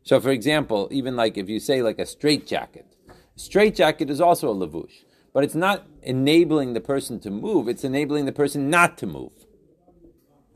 So, 0.03 0.19
for 0.19 0.31
example, 0.31 0.87
even 0.91 1.15
like 1.15 1.37
if 1.37 1.49
you 1.49 1.59
say 1.59 1.81
like 1.81 1.99
a 1.99 2.05
straight 2.05 2.47
jacket, 2.47 2.95
straight 3.35 3.75
jacket 3.75 4.09
is 4.09 4.19
also 4.19 4.51
a 4.51 4.55
lavush, 4.55 5.03
but 5.33 5.43
it's 5.43 5.55
not 5.55 5.87
enabling 6.01 6.73
the 6.73 6.81
person 6.81 7.19
to 7.21 7.29
move, 7.29 7.67
it's 7.67 7.83
enabling 7.83 8.25
the 8.25 8.31
person 8.31 8.69
not 8.69 8.97
to 8.97 9.07
move. 9.07 9.31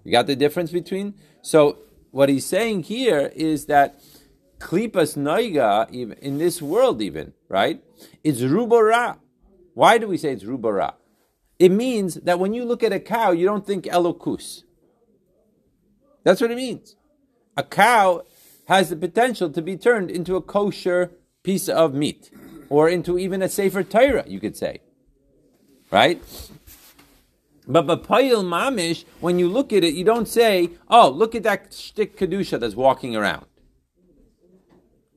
You 0.03 0.11
got 0.11 0.27
the 0.27 0.35
difference 0.35 0.71
between? 0.71 1.15
So, 1.41 1.79
what 2.11 2.29
he's 2.29 2.45
saying 2.45 2.83
here 2.83 3.31
is 3.35 3.65
that 3.67 3.99
klipas 4.59 5.17
noiga, 5.17 5.89
even 5.91 6.17
in 6.19 6.37
this 6.37 6.61
world, 6.61 7.01
even 7.01 7.33
right, 7.47 7.81
is 8.23 8.41
rubora. 8.41 9.17
Why 9.73 9.97
do 9.97 10.07
we 10.07 10.17
say 10.17 10.31
it's 10.31 10.43
rubara? 10.43 10.93
It 11.63 11.71
means 11.71 12.15
that 12.15 12.39
when 12.39 12.53
you 12.53 12.65
look 12.65 12.83
at 12.83 12.91
a 12.91 12.99
cow, 12.99 13.31
you 13.31 13.45
don't 13.45 13.65
think 13.65 13.85
elokus. 13.85 14.63
That's 16.25 16.41
what 16.41 16.51
it 16.51 16.57
means. 16.57 16.97
A 17.55 17.63
cow 17.63 18.23
has 18.67 18.89
the 18.89 18.97
potential 18.97 19.49
to 19.49 19.61
be 19.61 19.77
turned 19.77 20.11
into 20.11 20.35
a 20.35 20.41
kosher 20.41 21.11
piece 21.41 21.69
of 21.69 21.93
meat, 21.93 22.29
or 22.67 22.89
into 22.89 23.17
even 23.17 23.41
a 23.41 23.47
safer 23.47 23.81
Torah, 23.81 24.25
you 24.27 24.41
could 24.41 24.57
say. 24.57 24.81
Right? 25.89 26.21
But 27.65 27.87
Bapayil 27.87 28.43
Mamish, 28.43 29.05
when 29.21 29.39
you 29.39 29.47
look 29.47 29.71
at 29.71 29.85
it, 29.85 29.93
you 29.93 30.03
don't 30.03 30.27
say, 30.27 30.71
oh, 30.89 31.09
look 31.09 31.33
at 31.33 31.43
that 31.43 31.71
shtick 31.71 32.17
Kedusha 32.17 32.59
that's 32.59 32.75
walking 32.75 33.15
around. 33.15 33.45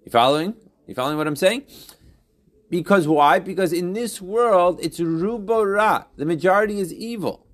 You 0.05 0.12
following? 0.12 0.55
You 0.87 0.95
following 0.95 1.19
what 1.19 1.26
I'm 1.26 1.35
saying? 1.35 1.65
Because 2.68 3.06
why? 3.06 3.38
Because 3.38 3.73
in 3.73 3.92
this 3.92 4.20
world, 4.20 4.80
it's 4.82 4.99
rubora. 4.99 6.06
The 6.16 6.25
majority 6.25 6.80
is 6.80 6.92
evil. 6.92 7.46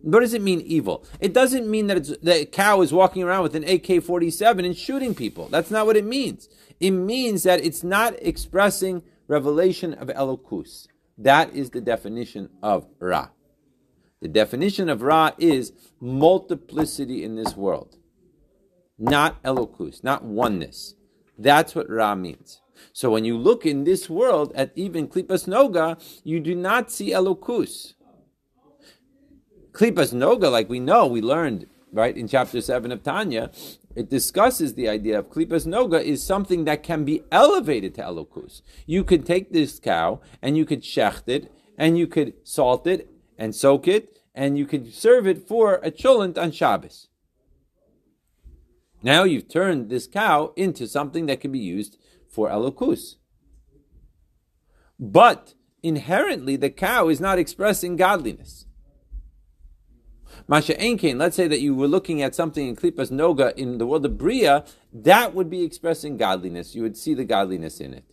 What 0.00 0.20
does 0.20 0.32
it 0.32 0.42
mean, 0.42 0.60
evil? 0.60 1.04
It 1.20 1.34
doesn't 1.34 1.68
mean 1.68 1.88
that 1.88 1.96
it's, 1.96 2.16
the 2.18 2.46
cow 2.46 2.82
is 2.82 2.92
walking 2.92 3.24
around 3.24 3.42
with 3.42 3.56
an 3.56 3.64
AK 3.64 4.02
47 4.02 4.64
and 4.64 4.76
shooting 4.76 5.14
people. 5.14 5.48
That's 5.48 5.70
not 5.70 5.86
what 5.86 5.96
it 5.96 6.04
means. 6.04 6.48
It 6.78 6.92
means 6.92 7.42
that 7.42 7.64
it's 7.64 7.82
not 7.82 8.14
expressing 8.22 9.02
revelation 9.26 9.94
of 9.94 10.08
Elokus. 10.08 10.86
That 11.18 11.52
is 11.52 11.70
the 11.70 11.80
definition 11.80 12.48
of 12.62 12.86
Ra. 13.00 13.30
The 14.20 14.28
definition 14.28 14.88
of 14.88 15.02
Ra 15.02 15.32
is 15.38 15.72
multiplicity 16.00 17.24
in 17.24 17.36
this 17.36 17.56
world, 17.56 17.96
not 18.98 19.42
Elokus, 19.42 20.02
not 20.02 20.24
oneness. 20.24 20.94
That's 21.36 21.74
what 21.74 21.90
Ra 21.90 22.14
means. 22.14 22.60
So 22.92 23.10
when 23.10 23.24
you 23.24 23.36
look 23.36 23.64
in 23.66 23.84
this 23.84 24.08
world 24.08 24.52
at 24.54 24.72
even 24.74 25.08
Klipas 25.08 25.46
Noga, 25.46 26.00
you 26.24 26.40
do 26.40 26.54
not 26.54 26.90
see 26.90 27.10
Elokus. 27.10 27.94
Klipas 29.72 30.12
Noga, 30.12 30.50
like 30.50 30.68
we 30.68 30.80
know, 30.80 31.06
we 31.06 31.20
learned 31.20 31.66
right 31.92 32.16
in 32.16 32.28
chapter 32.28 32.60
seven 32.60 32.92
of 32.92 33.02
Tanya, 33.02 33.50
it 33.94 34.10
discusses 34.10 34.74
the 34.74 34.88
idea 34.88 35.18
of 35.18 35.30
Klipas 35.30 35.66
Noga 35.66 36.02
is 36.02 36.22
something 36.22 36.64
that 36.64 36.82
can 36.82 37.04
be 37.04 37.22
elevated 37.32 37.94
to 37.94 38.02
Elokus. 38.02 38.62
You 38.86 39.04
could 39.04 39.26
take 39.26 39.52
this 39.52 39.78
cow 39.78 40.20
and 40.42 40.56
you 40.56 40.64
could 40.64 40.82
shecht 40.82 41.28
it 41.28 41.52
and 41.76 41.98
you 41.98 42.06
could 42.06 42.34
salt 42.44 42.86
it 42.86 43.10
and 43.36 43.54
soak 43.54 43.88
it 43.88 44.18
and 44.34 44.58
you 44.58 44.66
could 44.66 44.94
serve 44.94 45.26
it 45.26 45.48
for 45.48 45.76
a 45.76 45.90
cholent 45.90 46.38
on 46.38 46.52
Shabbos. 46.52 47.08
Now 49.02 49.24
you've 49.24 49.48
turned 49.48 49.90
this 49.90 50.06
cow 50.06 50.52
into 50.56 50.86
something 50.86 51.26
that 51.26 51.40
can 51.40 51.52
be 51.52 51.58
used 51.58 51.96
for 52.28 52.48
elokus. 52.48 53.16
But 54.98 55.54
inherently, 55.82 56.56
the 56.56 56.70
cow 56.70 57.08
is 57.08 57.20
not 57.20 57.38
expressing 57.38 57.96
godliness. 57.96 58.66
Masha 60.46 60.74
Enkein, 60.74 61.18
let's 61.18 61.36
say 61.36 61.48
that 61.48 61.60
you 61.60 61.74
were 61.74 61.88
looking 61.88 62.22
at 62.22 62.34
something 62.34 62.68
in 62.68 62.76
Klipas 62.76 63.10
Noga 63.10 63.54
in 63.56 63.78
the 63.78 63.86
world 63.86 64.04
of 64.04 64.18
Bria, 64.18 64.64
that 64.92 65.34
would 65.34 65.50
be 65.50 65.62
expressing 65.62 66.16
godliness. 66.16 66.74
You 66.74 66.82
would 66.82 66.96
see 66.96 67.14
the 67.14 67.24
godliness 67.24 67.80
in 67.80 67.94
it. 67.94 68.04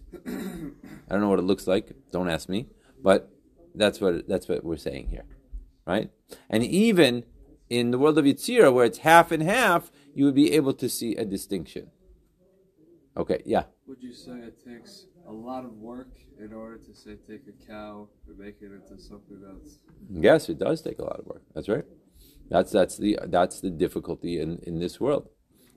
I 1.08 1.12
don't 1.12 1.22
know 1.22 1.30
what 1.30 1.40
it 1.40 1.44
looks 1.44 1.68
like, 1.68 1.92
don't 2.12 2.30
ask 2.30 2.50
me, 2.50 2.68
but 3.02 3.32
That's 3.76 4.00
what 4.00 4.28
that's 4.28 4.48
what 4.48 4.64
we're 4.64 4.78
saying 4.78 5.10
here, 5.10 5.26
right? 5.86 6.10
And 6.50 6.64
even 6.64 7.26
in 7.70 7.92
the 7.92 8.00
world 8.00 8.18
of 8.18 8.26
Yitzira, 8.26 8.74
where 8.74 8.86
it's 8.86 9.00
half 9.00 9.32
and 9.32 9.44
half, 9.44 9.92
you 10.14 10.26
would 10.26 10.36
be 10.36 10.54
able 10.54 10.74
to 10.74 10.88
see 10.88 11.16
a 11.16 11.26
distinction. 11.26 11.92
Okay, 13.18 13.42
yeah. 13.46 13.64
Would 13.88 14.02
you 14.02 14.14
say 14.14 14.32
it 14.32 14.66
takes 14.66 15.06
a 15.28 15.32
lot 15.32 15.64
of 15.64 15.74
work 15.74 16.10
in 16.40 16.54
order 16.54 16.78
to 16.78 16.96
say 16.96 17.18
take 17.28 17.44
a 17.48 17.72
cow 17.72 18.08
and 18.28 18.40
make 18.40 18.56
it 18.62 18.72
into 18.72 19.00
something 19.02 19.40
that's 19.42 19.78
Yes, 20.10 20.50
it 20.50 20.58
does 20.58 20.82
take 20.82 20.98
a 20.98 21.04
lot 21.04 21.20
of 21.20 21.28
work. 21.28 21.44
That's 21.54 21.70
right. 21.70 21.86
That's 22.50 22.72
that's 22.72 22.98
the 22.98 23.20
that's 23.26 23.62
the 23.62 23.70
difficulty 23.70 24.40
in 24.40 24.60
in 24.64 24.80
this 24.80 25.00
world, 25.00 25.30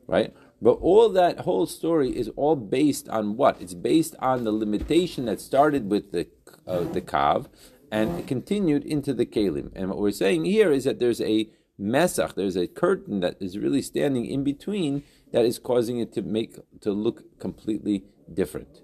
right? 0.06 0.34
But 0.60 0.78
all 0.80 1.10
that 1.10 1.40
whole 1.40 1.66
story 1.66 2.16
is 2.16 2.30
all 2.34 2.56
based 2.56 3.10
on 3.10 3.36
what? 3.36 3.60
It's 3.60 3.74
based 3.74 4.16
on 4.20 4.44
the 4.44 4.52
limitation 4.52 5.26
that 5.26 5.40
started 5.40 5.90
with 5.90 6.12
the 6.12 6.28
uh, 6.66 6.84
the 6.84 7.02
kav 7.02 7.46
and 7.92 8.26
continued 8.26 8.84
into 8.84 9.12
the 9.12 9.26
kalim. 9.26 9.70
And 9.74 9.90
what 9.90 9.98
we're 9.98 10.10
saying 10.10 10.46
here 10.46 10.72
is 10.72 10.84
that 10.84 10.98
there's 10.98 11.20
a 11.20 11.50
mesach, 11.80 12.34
there's 12.34 12.56
a 12.56 12.66
curtain 12.66 13.20
that 13.20 13.36
is 13.40 13.58
really 13.58 13.82
standing 13.82 14.26
in 14.26 14.44
between 14.44 15.02
that 15.32 15.44
is 15.44 15.58
causing 15.58 15.98
it 15.98 16.12
to 16.14 16.22
make 16.22 16.56
to 16.80 16.92
look 16.92 17.38
completely 17.38 18.04
different. 18.32 18.82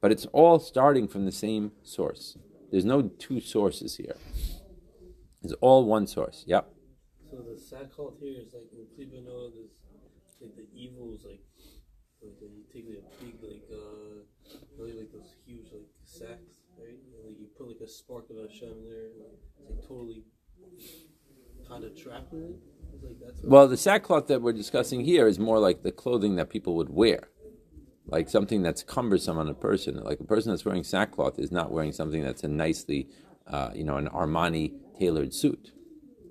But 0.00 0.12
it's 0.12 0.26
all 0.32 0.58
starting 0.58 1.06
from 1.06 1.24
the 1.24 1.32
same 1.32 1.72
source. 1.82 2.36
There's 2.70 2.84
no 2.84 3.02
two 3.02 3.40
sources 3.40 3.96
here. 3.96 4.16
It's 5.42 5.52
all 5.60 5.84
one 5.84 6.06
source. 6.06 6.44
Yep. 6.46 6.72
So 7.30 7.36
the 7.36 7.58
sackcloth 7.58 8.18
here 8.20 8.40
is 8.40 8.52
like 8.52 8.70
in 8.72 8.86
Klibano, 8.94 9.52
there's 9.52 9.70
like 10.40 10.56
the 10.56 10.66
evil 10.74 11.14
is 11.14 11.24
like 11.24 11.40
like 12.22 12.38
you 12.40 12.64
take 12.72 12.86
like 12.88 13.02
a 13.02 13.24
big 13.24 13.34
like 13.42 13.66
uh 13.72 14.22
really 14.78 14.92
like 14.92 15.12
those 15.12 15.34
huge 15.46 15.66
like 15.72 15.88
sacks, 16.04 16.62
right? 16.78 16.98
And 16.98 17.26
like 17.26 17.38
you 17.38 17.46
put 17.56 17.68
like 17.68 17.80
a 17.80 17.88
spark 17.88 18.30
of 18.30 18.36
Hashem 18.36 18.84
there, 18.84 19.06
and, 19.10 19.20
like, 19.20 19.38
it's 19.58 19.70
like 19.70 19.88
totally 19.88 20.24
kind 21.72 21.84
of. 21.84 21.92
Like 22.06 23.34
Well, 23.42 23.68
the 23.68 23.76
sackcloth 23.76 24.26
that 24.28 24.42
we're 24.42 24.52
discussing 24.52 25.04
here 25.04 25.26
is 25.26 25.38
more 25.38 25.58
like 25.58 25.82
the 25.82 25.92
clothing 25.92 26.36
that 26.36 26.50
people 26.50 26.76
would 26.76 26.90
wear, 26.90 27.28
like 28.06 28.28
something 28.28 28.62
that's 28.62 28.82
cumbersome 28.82 29.38
on 29.38 29.48
a 29.48 29.54
person. 29.54 29.96
Like 30.02 30.20
a 30.20 30.24
person 30.24 30.52
that's 30.52 30.64
wearing 30.64 30.84
sackcloth 30.84 31.38
is 31.38 31.50
not 31.50 31.70
wearing 31.70 31.92
something 31.92 32.22
that's 32.22 32.44
a 32.44 32.48
nicely, 32.48 33.08
uh, 33.46 33.70
you 33.74 33.84
know, 33.84 33.96
an 33.96 34.08
Armani 34.08 34.72
tailored 34.98 35.34
suit. 35.34 35.72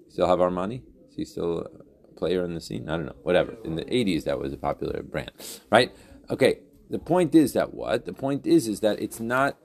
Still 0.09 0.27
have 0.27 0.39
Armani? 0.39 0.83
Is 1.09 1.15
he 1.15 1.25
still 1.25 1.59
a 1.59 2.13
player 2.13 2.43
in 2.43 2.53
the 2.53 2.61
scene? 2.61 2.89
I 2.89 2.97
don't 2.97 3.05
know. 3.05 3.15
Whatever. 3.23 3.57
In 3.63 3.75
the 3.75 3.85
'80s, 3.85 4.23
that 4.25 4.39
was 4.39 4.53
a 4.53 4.57
popular 4.57 5.01
brand, 5.03 5.31
right? 5.71 5.91
Okay. 6.29 6.59
The 6.89 6.99
point 6.99 7.33
is 7.33 7.53
that 7.53 7.73
what? 7.73 8.05
The 8.05 8.11
point 8.11 8.45
is 8.45 8.67
is 8.67 8.81
that 8.81 9.01
it's 9.01 9.21
not, 9.21 9.57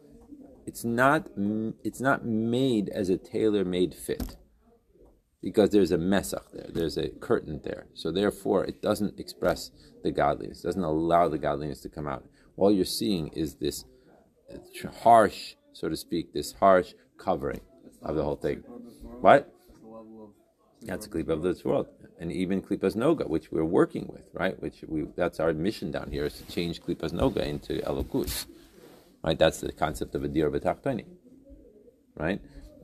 it's 0.65 0.85
not, 0.85 1.29
it's 1.83 2.01
not 2.01 2.25
made 2.25 2.89
as 2.91 3.09
a 3.09 3.17
tailor-made 3.17 3.93
fit 3.93 4.37
because 5.47 5.71
there's 5.71 5.93
a 5.93 5.97
mesach 5.97 6.43
there, 6.53 6.67
there's 6.71 6.99
a 6.99 7.09
curtain 7.29 7.61
there. 7.63 7.87
So 7.95 8.11
therefore, 8.11 8.65
it 8.65 8.83
doesn't 8.83 9.21
express 9.21 9.71
the 10.03 10.11
godliness, 10.11 10.63
doesn't 10.63 10.83
allow 10.83 11.29
the 11.29 11.39
godliness 11.39 11.81
to 11.83 11.89
come 11.89 12.09
out. 12.09 12.25
All 12.57 12.73
you're 12.73 12.85
seeing 12.85 13.29
is 13.29 13.55
this 13.55 13.85
harsh, 15.05 15.55
so 15.73 15.89
to 15.89 15.97
speak, 15.97 16.33
this 16.33 16.51
harsh 16.55 16.95
covering 17.17 17.61
of 18.03 18.17
the 18.17 18.25
whole 18.25 18.35
thing. 18.35 18.65
What? 19.21 19.55
That's 20.83 21.07
a 21.07 21.09
clip 21.09 21.29
of 21.29 21.43
this 21.43 21.65
world, 21.65 21.87
and 22.19 22.33
even 22.33 22.61
klipas 22.61 22.97
noga, 22.97 23.29
which 23.29 23.53
we're 23.53 23.65
working 23.81 24.11
with, 24.13 24.27
right? 24.33 24.61
Which 24.61 24.83
we 24.89 25.07
that's 25.15 25.39
our 25.39 25.53
mission 25.53 25.93
down 25.93 26.11
here 26.11 26.25
is 26.25 26.35
to 26.41 26.45
change 26.53 26.83
klipas 26.83 27.13
noga 27.13 27.47
into 27.47 27.75
elokus, 27.83 28.47
right? 29.23 29.39
That's 29.39 29.61
the 29.61 29.71
concept 29.71 30.17
of 30.17 30.25
a 30.25 30.29
dir 30.29 30.51
b'tachtoni, 30.51 31.05
right? 32.17 32.41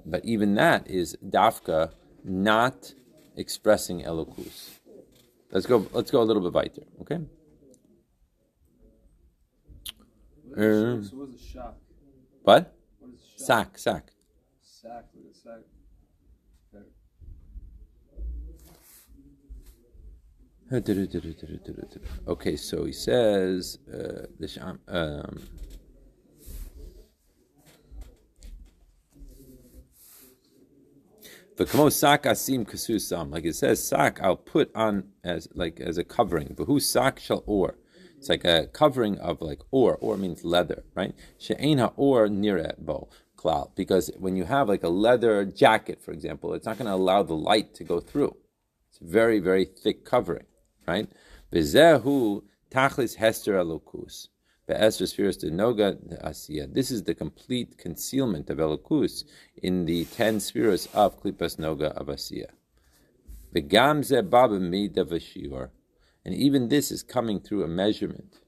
But 0.07 0.25
even 0.25 0.55
that 0.55 0.89
is 0.89 1.17
dafka 1.25 1.91
not 2.25 2.95
expressing 3.37 4.03
elokus. 4.03 4.79
Let's 5.51 5.67
go. 5.67 5.87
Let's 5.93 6.11
go 6.11 6.23
a 6.23 6.25
little 6.25 6.43
bit 6.43 6.53
weiter, 6.53 6.83
okay? 7.03 7.21
What 10.49 10.59
is 10.59 10.83
a 10.83 10.87
Um. 10.87 11.05
So 11.05 11.17
what's 11.17 11.35
a 11.35 11.39
shock? 11.39 11.77
What? 12.43 12.75
What 12.99 13.11
is 13.15 13.21
a 13.21 13.27
shock? 13.39 13.47
Sack, 13.47 13.79
sack. 13.79 14.13
Sack, 14.63 15.05
like 15.15 15.31
a 15.31 15.35
sack. 15.35 15.61
Okay. 16.73 16.87
Okay, 22.29 22.57
so 22.57 22.87
he 22.87 22.93
says 22.93 23.79
uh, 23.93 24.27
the 24.39 24.49
um, 31.63 31.69
V'kamo 31.69 31.93
sak 31.93 32.25
asim 32.25 32.67
kasusam, 32.67 33.31
like 33.31 33.45
it 33.45 33.55
says, 33.55 33.87
sak 33.87 34.21
I'll 34.23 34.37
put 34.37 34.71
on 34.75 35.05
as 35.25 35.49
like 35.55 35.81
as 35.81 35.99
a 35.99 36.05
covering. 36.05 36.55
But 36.57 36.65
who 36.65 36.81
sak 36.81 37.21
shall 37.21 37.43
or? 37.47 37.79
It's 38.19 38.29
like 38.29 38.45
a 38.45 38.69
covering 38.69 39.19
of 39.19 39.41
like 39.41 39.61
or. 39.71 39.97
Or 39.97 40.17
means 40.17 40.45
leather, 40.45 40.85
right? 40.95 41.15
She'ein 41.39 41.81
or 41.97 42.29
nire 42.29 42.75
bo 42.79 43.09
klal. 43.37 43.75
Because 43.75 44.11
when 44.19 44.37
you 44.37 44.45
have 44.45 44.69
like 44.69 44.85
a 44.85 44.89
leather 44.89 45.45
jacket, 45.45 46.01
for 46.03 46.13
example, 46.13 46.55
it's 46.55 46.67
not 46.67 46.79
going 46.79 46.87
to 46.87 46.95
allow 46.95 47.23
the 47.23 47.35
light 47.35 47.75
to 47.75 47.85
go 47.85 48.01
through. 48.01 48.37
It's 48.91 48.99
very 49.01 49.41
very 49.41 49.65
thick 49.65 50.05
covering, 50.05 50.47
right? 50.87 51.09
V'zehu 51.53 52.43
tachlis 52.71 53.17
hester 53.17 53.55
alokus. 53.55 54.29
This 54.73 55.01
is 56.91 57.03
the 57.05 57.15
complete 57.17 57.79
concealment 57.79 58.51
of 58.51 58.59
elokus 58.59 59.25
in 59.57 59.85
the 59.85 60.05
ten 60.07 60.41
spheres 60.41 60.89
of 60.95 61.21
klipas 61.23 61.57
noga 61.59 61.93
of 61.93 62.07
asiya. 62.09 62.51
V'gam 63.55 64.03
ze 64.05 64.21
baba 64.23 64.59
mida. 64.59 65.05
And 66.25 66.35
even 66.35 66.69
this 66.69 66.91
is 66.91 67.03
coming 67.03 67.41
through 67.41 67.65
a 67.65 67.69
measurement. 67.69 68.39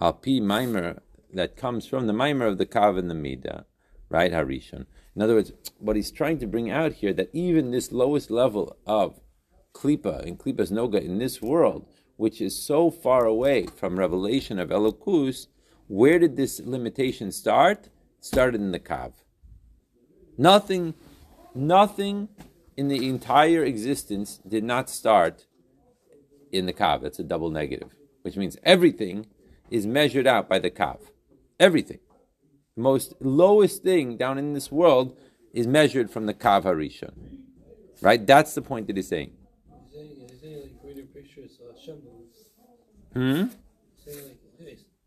Al 0.00 0.14
pi 0.14 0.40
mimer 0.40 1.02
that 1.32 1.56
comes 1.56 1.86
from 1.86 2.06
the 2.06 2.12
mimer 2.12 2.46
of 2.46 2.58
the 2.58 2.66
kav 2.66 2.98
and 2.98 3.10
the 3.10 3.14
mida, 3.14 3.66
right? 4.08 4.32
Harishon. 4.32 4.86
In 5.14 5.22
other 5.22 5.34
words, 5.34 5.52
what 5.78 5.96
he's 5.96 6.10
trying 6.10 6.38
to 6.38 6.46
bring 6.46 6.70
out 6.70 6.94
here 6.94 7.12
that 7.12 7.30
even 7.32 7.70
this 7.70 7.92
lowest 7.92 8.30
level 8.30 8.76
of 8.86 9.20
klipa 9.74 10.22
and 10.26 10.38
klipas 10.38 10.70
noga 10.72 11.00
in 11.02 11.18
this 11.18 11.42
world, 11.42 11.86
which 12.16 12.40
is 12.40 12.56
so 12.56 12.90
far 12.90 13.26
away 13.26 13.66
from 13.66 13.98
revelation 13.98 14.58
of 14.58 14.70
elokus, 14.70 15.48
where 15.92 16.18
did 16.18 16.36
this 16.36 16.58
limitation 16.58 17.30
start? 17.30 17.90
It 18.18 18.24
started 18.24 18.62
in 18.62 18.72
the 18.72 18.80
kav. 18.80 19.12
Nothing, 20.38 20.94
nothing 21.54 22.30
in 22.78 22.88
the 22.88 23.10
entire 23.10 23.62
existence 23.62 24.40
did 24.48 24.64
not 24.64 24.88
start 24.88 25.46
in 26.50 26.64
the 26.64 26.72
kav. 26.72 27.02
That's 27.02 27.18
a 27.18 27.22
double 27.22 27.50
negative, 27.50 27.94
which 28.22 28.38
means 28.38 28.56
everything 28.62 29.26
is 29.70 29.86
measured 29.86 30.26
out 30.26 30.48
by 30.48 30.58
the 30.58 30.70
kav. 30.70 30.98
Everything. 31.60 31.98
The 32.74 32.82
most 32.82 33.12
lowest 33.20 33.82
thing 33.82 34.16
down 34.16 34.38
in 34.38 34.54
this 34.54 34.72
world 34.72 35.14
is 35.52 35.66
measured 35.66 36.10
from 36.10 36.24
the 36.24 36.32
kav 36.32 36.62
harishon. 36.62 37.12
Right? 38.00 38.26
That's 38.26 38.54
the 38.54 38.62
point 38.62 38.86
that 38.86 38.96
he's 38.96 39.08
saying. 39.08 39.32
He's 43.12 43.56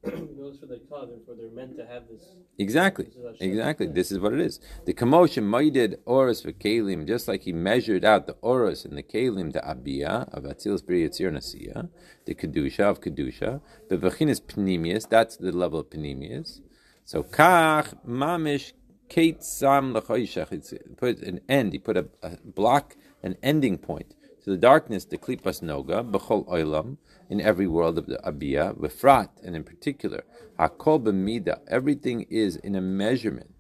hey, 0.06 0.20
you 0.20 0.36
know, 0.38 0.48
it's 0.48 0.60
for 0.60 0.68
the 0.68 0.80
God, 0.90 1.10
therefore 1.10 1.36
they're 1.38 1.50
meant 1.50 1.78
to 1.78 1.86
have 1.86 2.04
this. 2.10 2.24
Exactly. 2.58 3.06
This. 3.06 3.38
Exactly. 3.40 3.88
This 3.88 4.12
is 4.12 4.20
what 4.20 4.34
it 4.34 4.40
is. 4.40 4.60
The 4.86 4.94
commotion 4.94 5.46
moided 5.46 5.98
oros 6.06 6.42
for 6.42 6.52
kalim, 6.52 7.08
just 7.08 7.28
like 7.28 7.42
he 7.44 7.54
measured 7.54 8.06
out 8.06 8.28
the 8.28 8.36
oros 8.42 8.86
and 8.86 8.98
the 8.98 9.04
kalim, 9.04 9.54
the 9.54 9.60
abia 9.60 10.34
of 10.34 10.44
Atzilus 10.44 10.84
B'Yitzir 10.84 11.32
Nasiya, 11.32 11.90
the 12.26 12.36
kedusha 12.36 12.82
of 12.82 13.02
kedusha, 13.02 13.62
the 13.90 13.98
vachinas 13.98 14.42
pnimius. 14.42 15.10
That's 15.10 15.38
the 15.38 15.52
level 15.52 15.80
of 15.80 15.90
pnimius. 15.90 16.62
So 17.04 17.24
kach 17.24 17.94
mamish 18.08 18.74
kate 19.10 19.44
sam. 19.44 19.96
It's 19.96 20.74
put 20.98 21.20
an 21.20 21.42
end. 21.50 21.74
He 21.74 21.80
put 21.80 21.98
a, 21.98 22.08
a 22.24 22.38
block, 22.44 22.96
an 23.24 23.38
ending 23.44 23.78
point 23.78 24.16
to 24.44 24.50
the 24.50 24.58
darkness. 24.58 25.06
The 25.06 25.18
klipas 25.18 25.62
noga 25.62 26.10
b'chol 26.10 26.48
oilam 26.48 26.98
in 27.30 27.42
every 27.42 27.68
world 27.68 27.98
of 27.98 28.06
the 28.06 28.18
abiyah, 28.26 28.78
b'frat, 28.78 29.30
and 29.44 29.56
in 29.56 29.64
particular 29.64 30.24
hakol 30.60 31.02
b'mida. 31.02 31.60
Everything 31.68 32.26
is 32.30 32.56
in 32.56 32.76
a 32.76 32.82
measurement. 32.82 33.52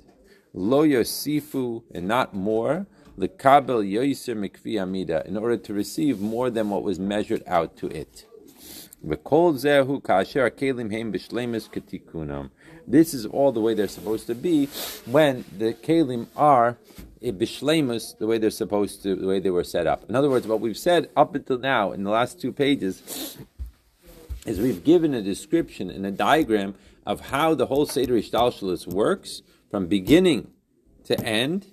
Lo 0.54 0.86
yosifu 0.86 1.84
and 1.93 2.08
not 2.08 2.34
more. 2.34 2.88
Lekabel 3.17 3.84
yoiser 3.89 4.36
mikvi 4.36 4.82
amida 4.82 5.23
in 5.25 5.38
order 5.38 5.58
to 5.58 5.73
receive 5.73 6.19
more 6.19 6.49
than 6.49 6.69
what 6.69 6.84
was 6.84 6.99
measured 6.99 7.43
out 7.47 7.78
to 7.78 7.88
it. 7.88 8.25
This 12.88 13.13
is 13.13 13.25
all 13.25 13.51
the 13.51 13.62
way 13.62 13.73
they're 13.73 13.88
supposed 13.88 14.28
to 14.28 14.36
be 14.36 14.65
when 15.06 15.45
the 15.58 15.73
kelim 15.73 16.28
are 16.36 16.78
eh, 17.21 17.32
the 17.32 18.15
way 18.21 18.38
they're 18.38 18.49
supposed 18.49 19.04
to, 19.04 19.15
the 19.15 19.28
way 19.28 19.39
they 19.39 19.49
were 19.49 19.63
set 19.63 19.86
up. 19.86 20.10
In 20.10 20.15
other 20.15 20.30
words, 20.30 20.47
what 20.47 20.60
we've 20.60 20.78
said 20.78 21.10
up 21.15 21.36
until 21.36 21.60
now 21.60 21.91
in 21.91 22.04
the 22.04 22.10
last 22.10 22.41
two 22.41 22.51
pages 22.51 23.38
is 24.45 24.60
we've 24.60 24.84
given 24.84 25.13
a 25.13 25.21
description 25.21 25.89
and 25.89 26.05
a 26.05 26.12
diagram 26.12 26.75
of 27.05 27.19
how 27.29 27.53
the 27.55 27.65
whole 27.65 27.86
Seder 27.86 28.13
Ishtalshalis 28.13 28.88
works 28.88 29.41
from 29.69 29.88
beginning 29.88 30.51
to 31.05 31.19
end 31.19 31.67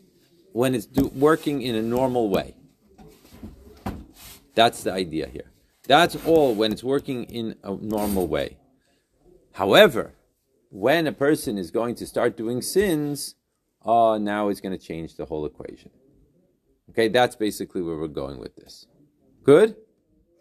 when 0.53 0.75
it's 0.75 0.87
do, 0.87 1.09
working 1.15 1.63
in 1.63 1.75
a 1.75 1.83
normal 1.83 2.29
way. 2.29 2.55
That's 4.55 4.83
the 4.83 4.93
idea 4.93 5.29
here. 5.29 5.51
That's 5.87 6.17
all 6.27 6.55
when 6.55 6.73
it's 6.73 6.85
working 6.85 7.25
in 7.25 7.57
a 7.63 7.75
normal 7.75 8.27
way. 8.27 8.59
However, 9.53 10.13
when 10.71 11.07
a 11.07 11.13
person 11.13 11.59
is 11.59 11.71
going 11.71 11.95
to 11.97 12.07
start 12.07 12.37
doing 12.37 12.63
sins, 12.63 13.35
uh, 13.85 14.19
now 14.19 14.49
it's 14.49 14.61
going 14.61 14.77
to 14.77 14.83
change 14.83 15.17
the 15.17 15.27
whole 15.27 15.45
equation. 15.45 15.91
Okay, 16.91 17.09
that's 17.09 17.37
basically 17.37 17.83
where 17.83 17.97
we're 17.97 18.09
going 18.09 18.39
with 18.39 18.57
this. 18.57 18.87
Good? 19.43 19.77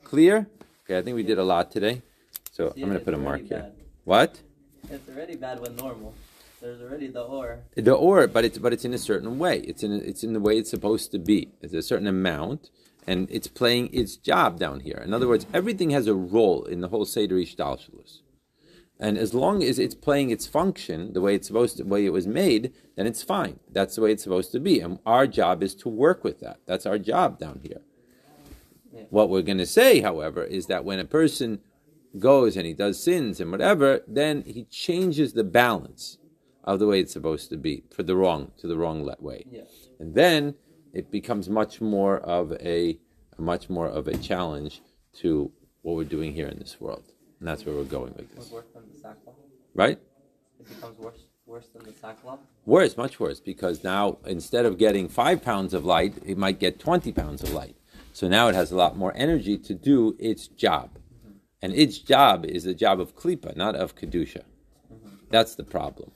Clear? 0.03 0.47
Okay, 0.83 0.97
I 0.97 1.01
think 1.01 1.15
we 1.15 1.23
did 1.23 1.37
a 1.37 1.43
lot 1.43 1.71
today. 1.71 2.01
So 2.51 2.73
Yeah, 2.75 2.83
I'm 2.83 2.89
going 2.89 2.99
to 2.99 3.05
put 3.05 3.13
a 3.13 3.17
mark 3.17 3.41
here. 3.41 3.59
bad. 3.59 3.73
What? 4.03 4.41
It's 4.89 5.09
already 5.09 5.35
bad 5.35 5.59
when 5.61 5.75
normal. 5.75 6.13
There's 6.61 6.81
already 6.81 7.07
the 7.07 7.21
or. 7.23 7.59
The 7.75 7.93
or, 7.93 8.27
but 8.27 8.45
it's 8.45 8.59
but 8.59 8.71
it's 8.71 8.85
in 8.85 8.93
a 8.93 8.97
certain 8.99 9.39
way. 9.39 9.59
It's 9.59 9.81
in 9.81 9.91
a, 9.91 9.97
it's 9.97 10.23
in 10.23 10.33
the 10.33 10.39
way 10.39 10.57
it's 10.57 10.69
supposed 10.69 11.11
to 11.11 11.17
be. 11.19 11.49
It's 11.61 11.73
a 11.73 11.81
certain 11.81 12.05
amount, 12.07 12.69
and 13.07 13.27
it's 13.31 13.47
playing 13.47 13.89
its 13.93 14.15
job 14.15 14.59
down 14.59 14.81
here. 14.81 15.01
In 15.03 15.11
other 15.13 15.27
words, 15.27 15.47
everything 15.53 15.89
has 15.89 16.05
a 16.07 16.13
role 16.13 16.63
in 16.65 16.81
the 16.81 16.89
whole 16.89 17.05
seder 17.05 17.35
ishtalshalus. 17.35 18.19
And 18.99 19.17
as 19.17 19.33
long 19.33 19.63
as 19.63 19.79
it's 19.79 19.95
playing 19.95 20.29
its 20.29 20.45
function 20.45 21.13
the 21.13 21.21
way 21.21 21.33
it's 21.33 21.47
supposed 21.47 21.77
to, 21.77 21.83
the 21.83 21.89
way 21.89 22.05
it 22.05 22.13
was 22.13 22.27
made, 22.27 22.71
then 22.95 23.07
it's 23.07 23.23
fine. 23.23 23.59
That's 23.71 23.95
the 23.95 24.01
way 24.01 24.11
it's 24.11 24.21
supposed 24.21 24.51
to 24.51 24.59
be. 24.59 24.79
And 24.79 24.99
our 25.07 25.25
job 25.25 25.63
is 25.63 25.73
to 25.75 25.89
work 25.89 26.23
with 26.23 26.39
that. 26.41 26.59
That's 26.67 26.85
our 26.85 26.99
job 26.99 27.39
down 27.39 27.61
here. 27.63 27.81
Yeah. 28.93 29.03
What 29.09 29.31
we're 29.31 29.41
going 29.41 29.57
to 29.57 29.65
say, 29.65 30.01
however, 30.01 30.43
is 30.43 30.67
that 30.67 30.85
when 30.85 30.99
a 30.99 31.05
person 31.05 31.61
goes 32.19 32.57
and 32.57 32.65
he 32.65 32.73
does 32.73 33.01
sins 33.01 33.39
and 33.39 33.51
whatever, 33.51 34.01
then 34.07 34.43
he 34.45 34.63
changes 34.65 35.33
the 35.33 35.43
balance 35.43 36.17
of 36.63 36.79
the 36.79 36.87
way 36.87 36.99
it's 36.99 37.13
supposed 37.13 37.49
to 37.49 37.57
be 37.57 37.83
for 37.89 38.03
the 38.03 38.15
wrong 38.15 38.51
to 38.57 38.67
the 38.67 38.77
wrong 38.77 39.09
way, 39.19 39.45
Yeah. 39.49 39.61
and 39.99 40.13
then 40.13 40.55
it 40.93 41.09
becomes 41.09 41.49
much 41.49 41.81
more 41.81 42.19
of 42.19 42.51
a, 42.53 42.99
much 43.37 43.69
more 43.69 43.87
of 43.87 44.07
a 44.07 44.17
challenge 44.17 44.81
to 45.13 45.51
what 45.81 45.95
we're 45.95 46.03
doing 46.03 46.33
here 46.33 46.47
in 46.47 46.59
this 46.59 46.79
world, 46.79 47.03
and 47.39 47.47
that's 47.47 47.65
where 47.65 47.73
we're 47.75 47.83
going 47.85 48.13
with 48.15 48.33
this, 48.35 48.51
worse 48.51 48.65
than 48.73 48.83
the 48.93 48.99
sackcloth. 48.99 49.35
right? 49.73 49.99
It 50.59 50.67
becomes 50.69 50.97
worse 50.99 51.25
worse 51.47 51.67
than 51.75 51.83
the 51.83 51.91
sackcloth. 51.99 52.39
Worse, 52.65 52.95
much 52.95 53.19
worse, 53.19 53.41
because 53.41 53.83
now 53.83 54.19
instead 54.25 54.65
of 54.65 54.77
getting 54.77 55.09
five 55.09 55.41
pounds 55.43 55.73
of 55.73 55.83
light, 55.83 56.13
it 56.25 56.37
might 56.37 56.59
get 56.59 56.79
20 56.79 57.11
pounds 57.11 57.43
of 57.43 57.51
light. 57.51 57.75
So 58.13 58.29
now 58.29 58.47
it 58.47 58.55
has 58.55 58.71
a 58.71 58.77
lot 58.77 58.95
more 58.97 59.11
energy 59.17 59.57
to 59.57 59.73
do 59.73 60.15
its 60.17 60.47
job. 60.47 60.91
And 61.61 61.73
its 61.73 61.99
job 61.99 62.45
is 62.45 62.63
the 62.63 62.73
job 62.73 62.99
of 62.99 63.15
klipa, 63.15 63.55
not 63.55 63.75
of 63.75 63.95
kedusha. 63.95 64.43
That's 65.29 65.55
the 65.55 65.63
problem, 65.63 66.11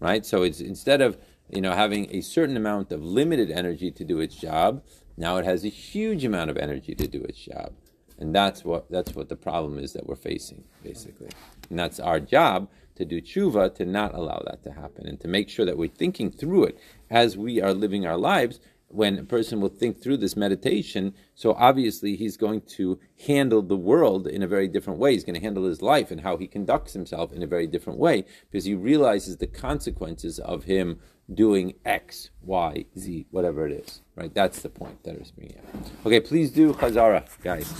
right? 0.00 0.24
So 0.24 0.42
it's 0.42 0.60
instead 0.60 1.00
of 1.00 1.18
you 1.50 1.60
know 1.60 1.72
having 1.72 2.08
a 2.10 2.20
certain 2.20 2.56
amount 2.56 2.90
of 2.90 3.02
limited 3.02 3.50
energy 3.50 3.90
to 3.92 4.04
do 4.04 4.20
its 4.20 4.34
job, 4.34 4.82
now 5.16 5.36
it 5.36 5.44
has 5.44 5.64
a 5.64 5.68
huge 5.68 6.24
amount 6.24 6.50
of 6.50 6.56
energy 6.56 6.94
to 6.94 7.06
do 7.06 7.22
its 7.22 7.38
job, 7.38 7.72
and 8.18 8.34
that's 8.34 8.64
what 8.64 8.90
that's 8.90 9.14
what 9.14 9.28
the 9.28 9.36
problem 9.36 9.78
is 9.78 9.92
that 9.92 10.06
we're 10.06 10.16
facing 10.16 10.64
basically. 10.82 11.28
And 11.70 11.78
that's 11.78 12.00
our 12.00 12.18
job 12.18 12.68
to 12.96 13.04
do 13.04 13.20
tshuva 13.20 13.74
to 13.74 13.84
not 13.84 14.14
allow 14.14 14.42
that 14.46 14.62
to 14.64 14.72
happen 14.72 15.06
and 15.06 15.20
to 15.20 15.28
make 15.28 15.48
sure 15.48 15.66
that 15.66 15.76
we're 15.76 15.88
thinking 15.88 16.30
through 16.30 16.64
it 16.64 16.78
as 17.10 17.36
we 17.36 17.60
are 17.60 17.72
living 17.72 18.06
our 18.06 18.16
lives. 18.16 18.60
When 18.94 19.18
a 19.18 19.24
person 19.24 19.60
will 19.60 19.70
think 19.70 20.00
through 20.00 20.18
this 20.18 20.36
meditation, 20.36 21.14
so 21.34 21.54
obviously 21.54 22.14
he's 22.14 22.36
going 22.36 22.60
to 22.76 23.00
handle 23.26 23.60
the 23.60 23.76
world 23.76 24.28
in 24.28 24.40
a 24.40 24.46
very 24.46 24.68
different 24.68 25.00
way. 25.00 25.14
He's 25.14 25.24
going 25.24 25.34
to 25.34 25.40
handle 25.40 25.64
his 25.64 25.82
life 25.82 26.12
and 26.12 26.20
how 26.20 26.36
he 26.36 26.46
conducts 26.46 26.92
himself 26.92 27.32
in 27.32 27.42
a 27.42 27.46
very 27.48 27.66
different 27.66 27.98
way 27.98 28.24
because 28.48 28.66
he 28.66 28.76
realizes 28.76 29.38
the 29.38 29.48
consequences 29.48 30.38
of 30.38 30.62
him 30.64 31.00
doing 31.32 31.74
X, 31.84 32.30
Y, 32.42 32.84
Z, 32.96 33.26
whatever 33.32 33.66
it 33.66 33.72
is. 33.72 34.02
Right? 34.14 34.32
That's 34.32 34.62
the 34.62 34.68
point 34.68 35.02
that 35.02 35.16
is 35.16 35.32
bringing 35.32 35.58
out. 35.58 35.90
Okay, 36.06 36.20
please 36.20 36.52
do 36.52 36.72
Chazara, 36.72 37.26
guys. 37.42 37.72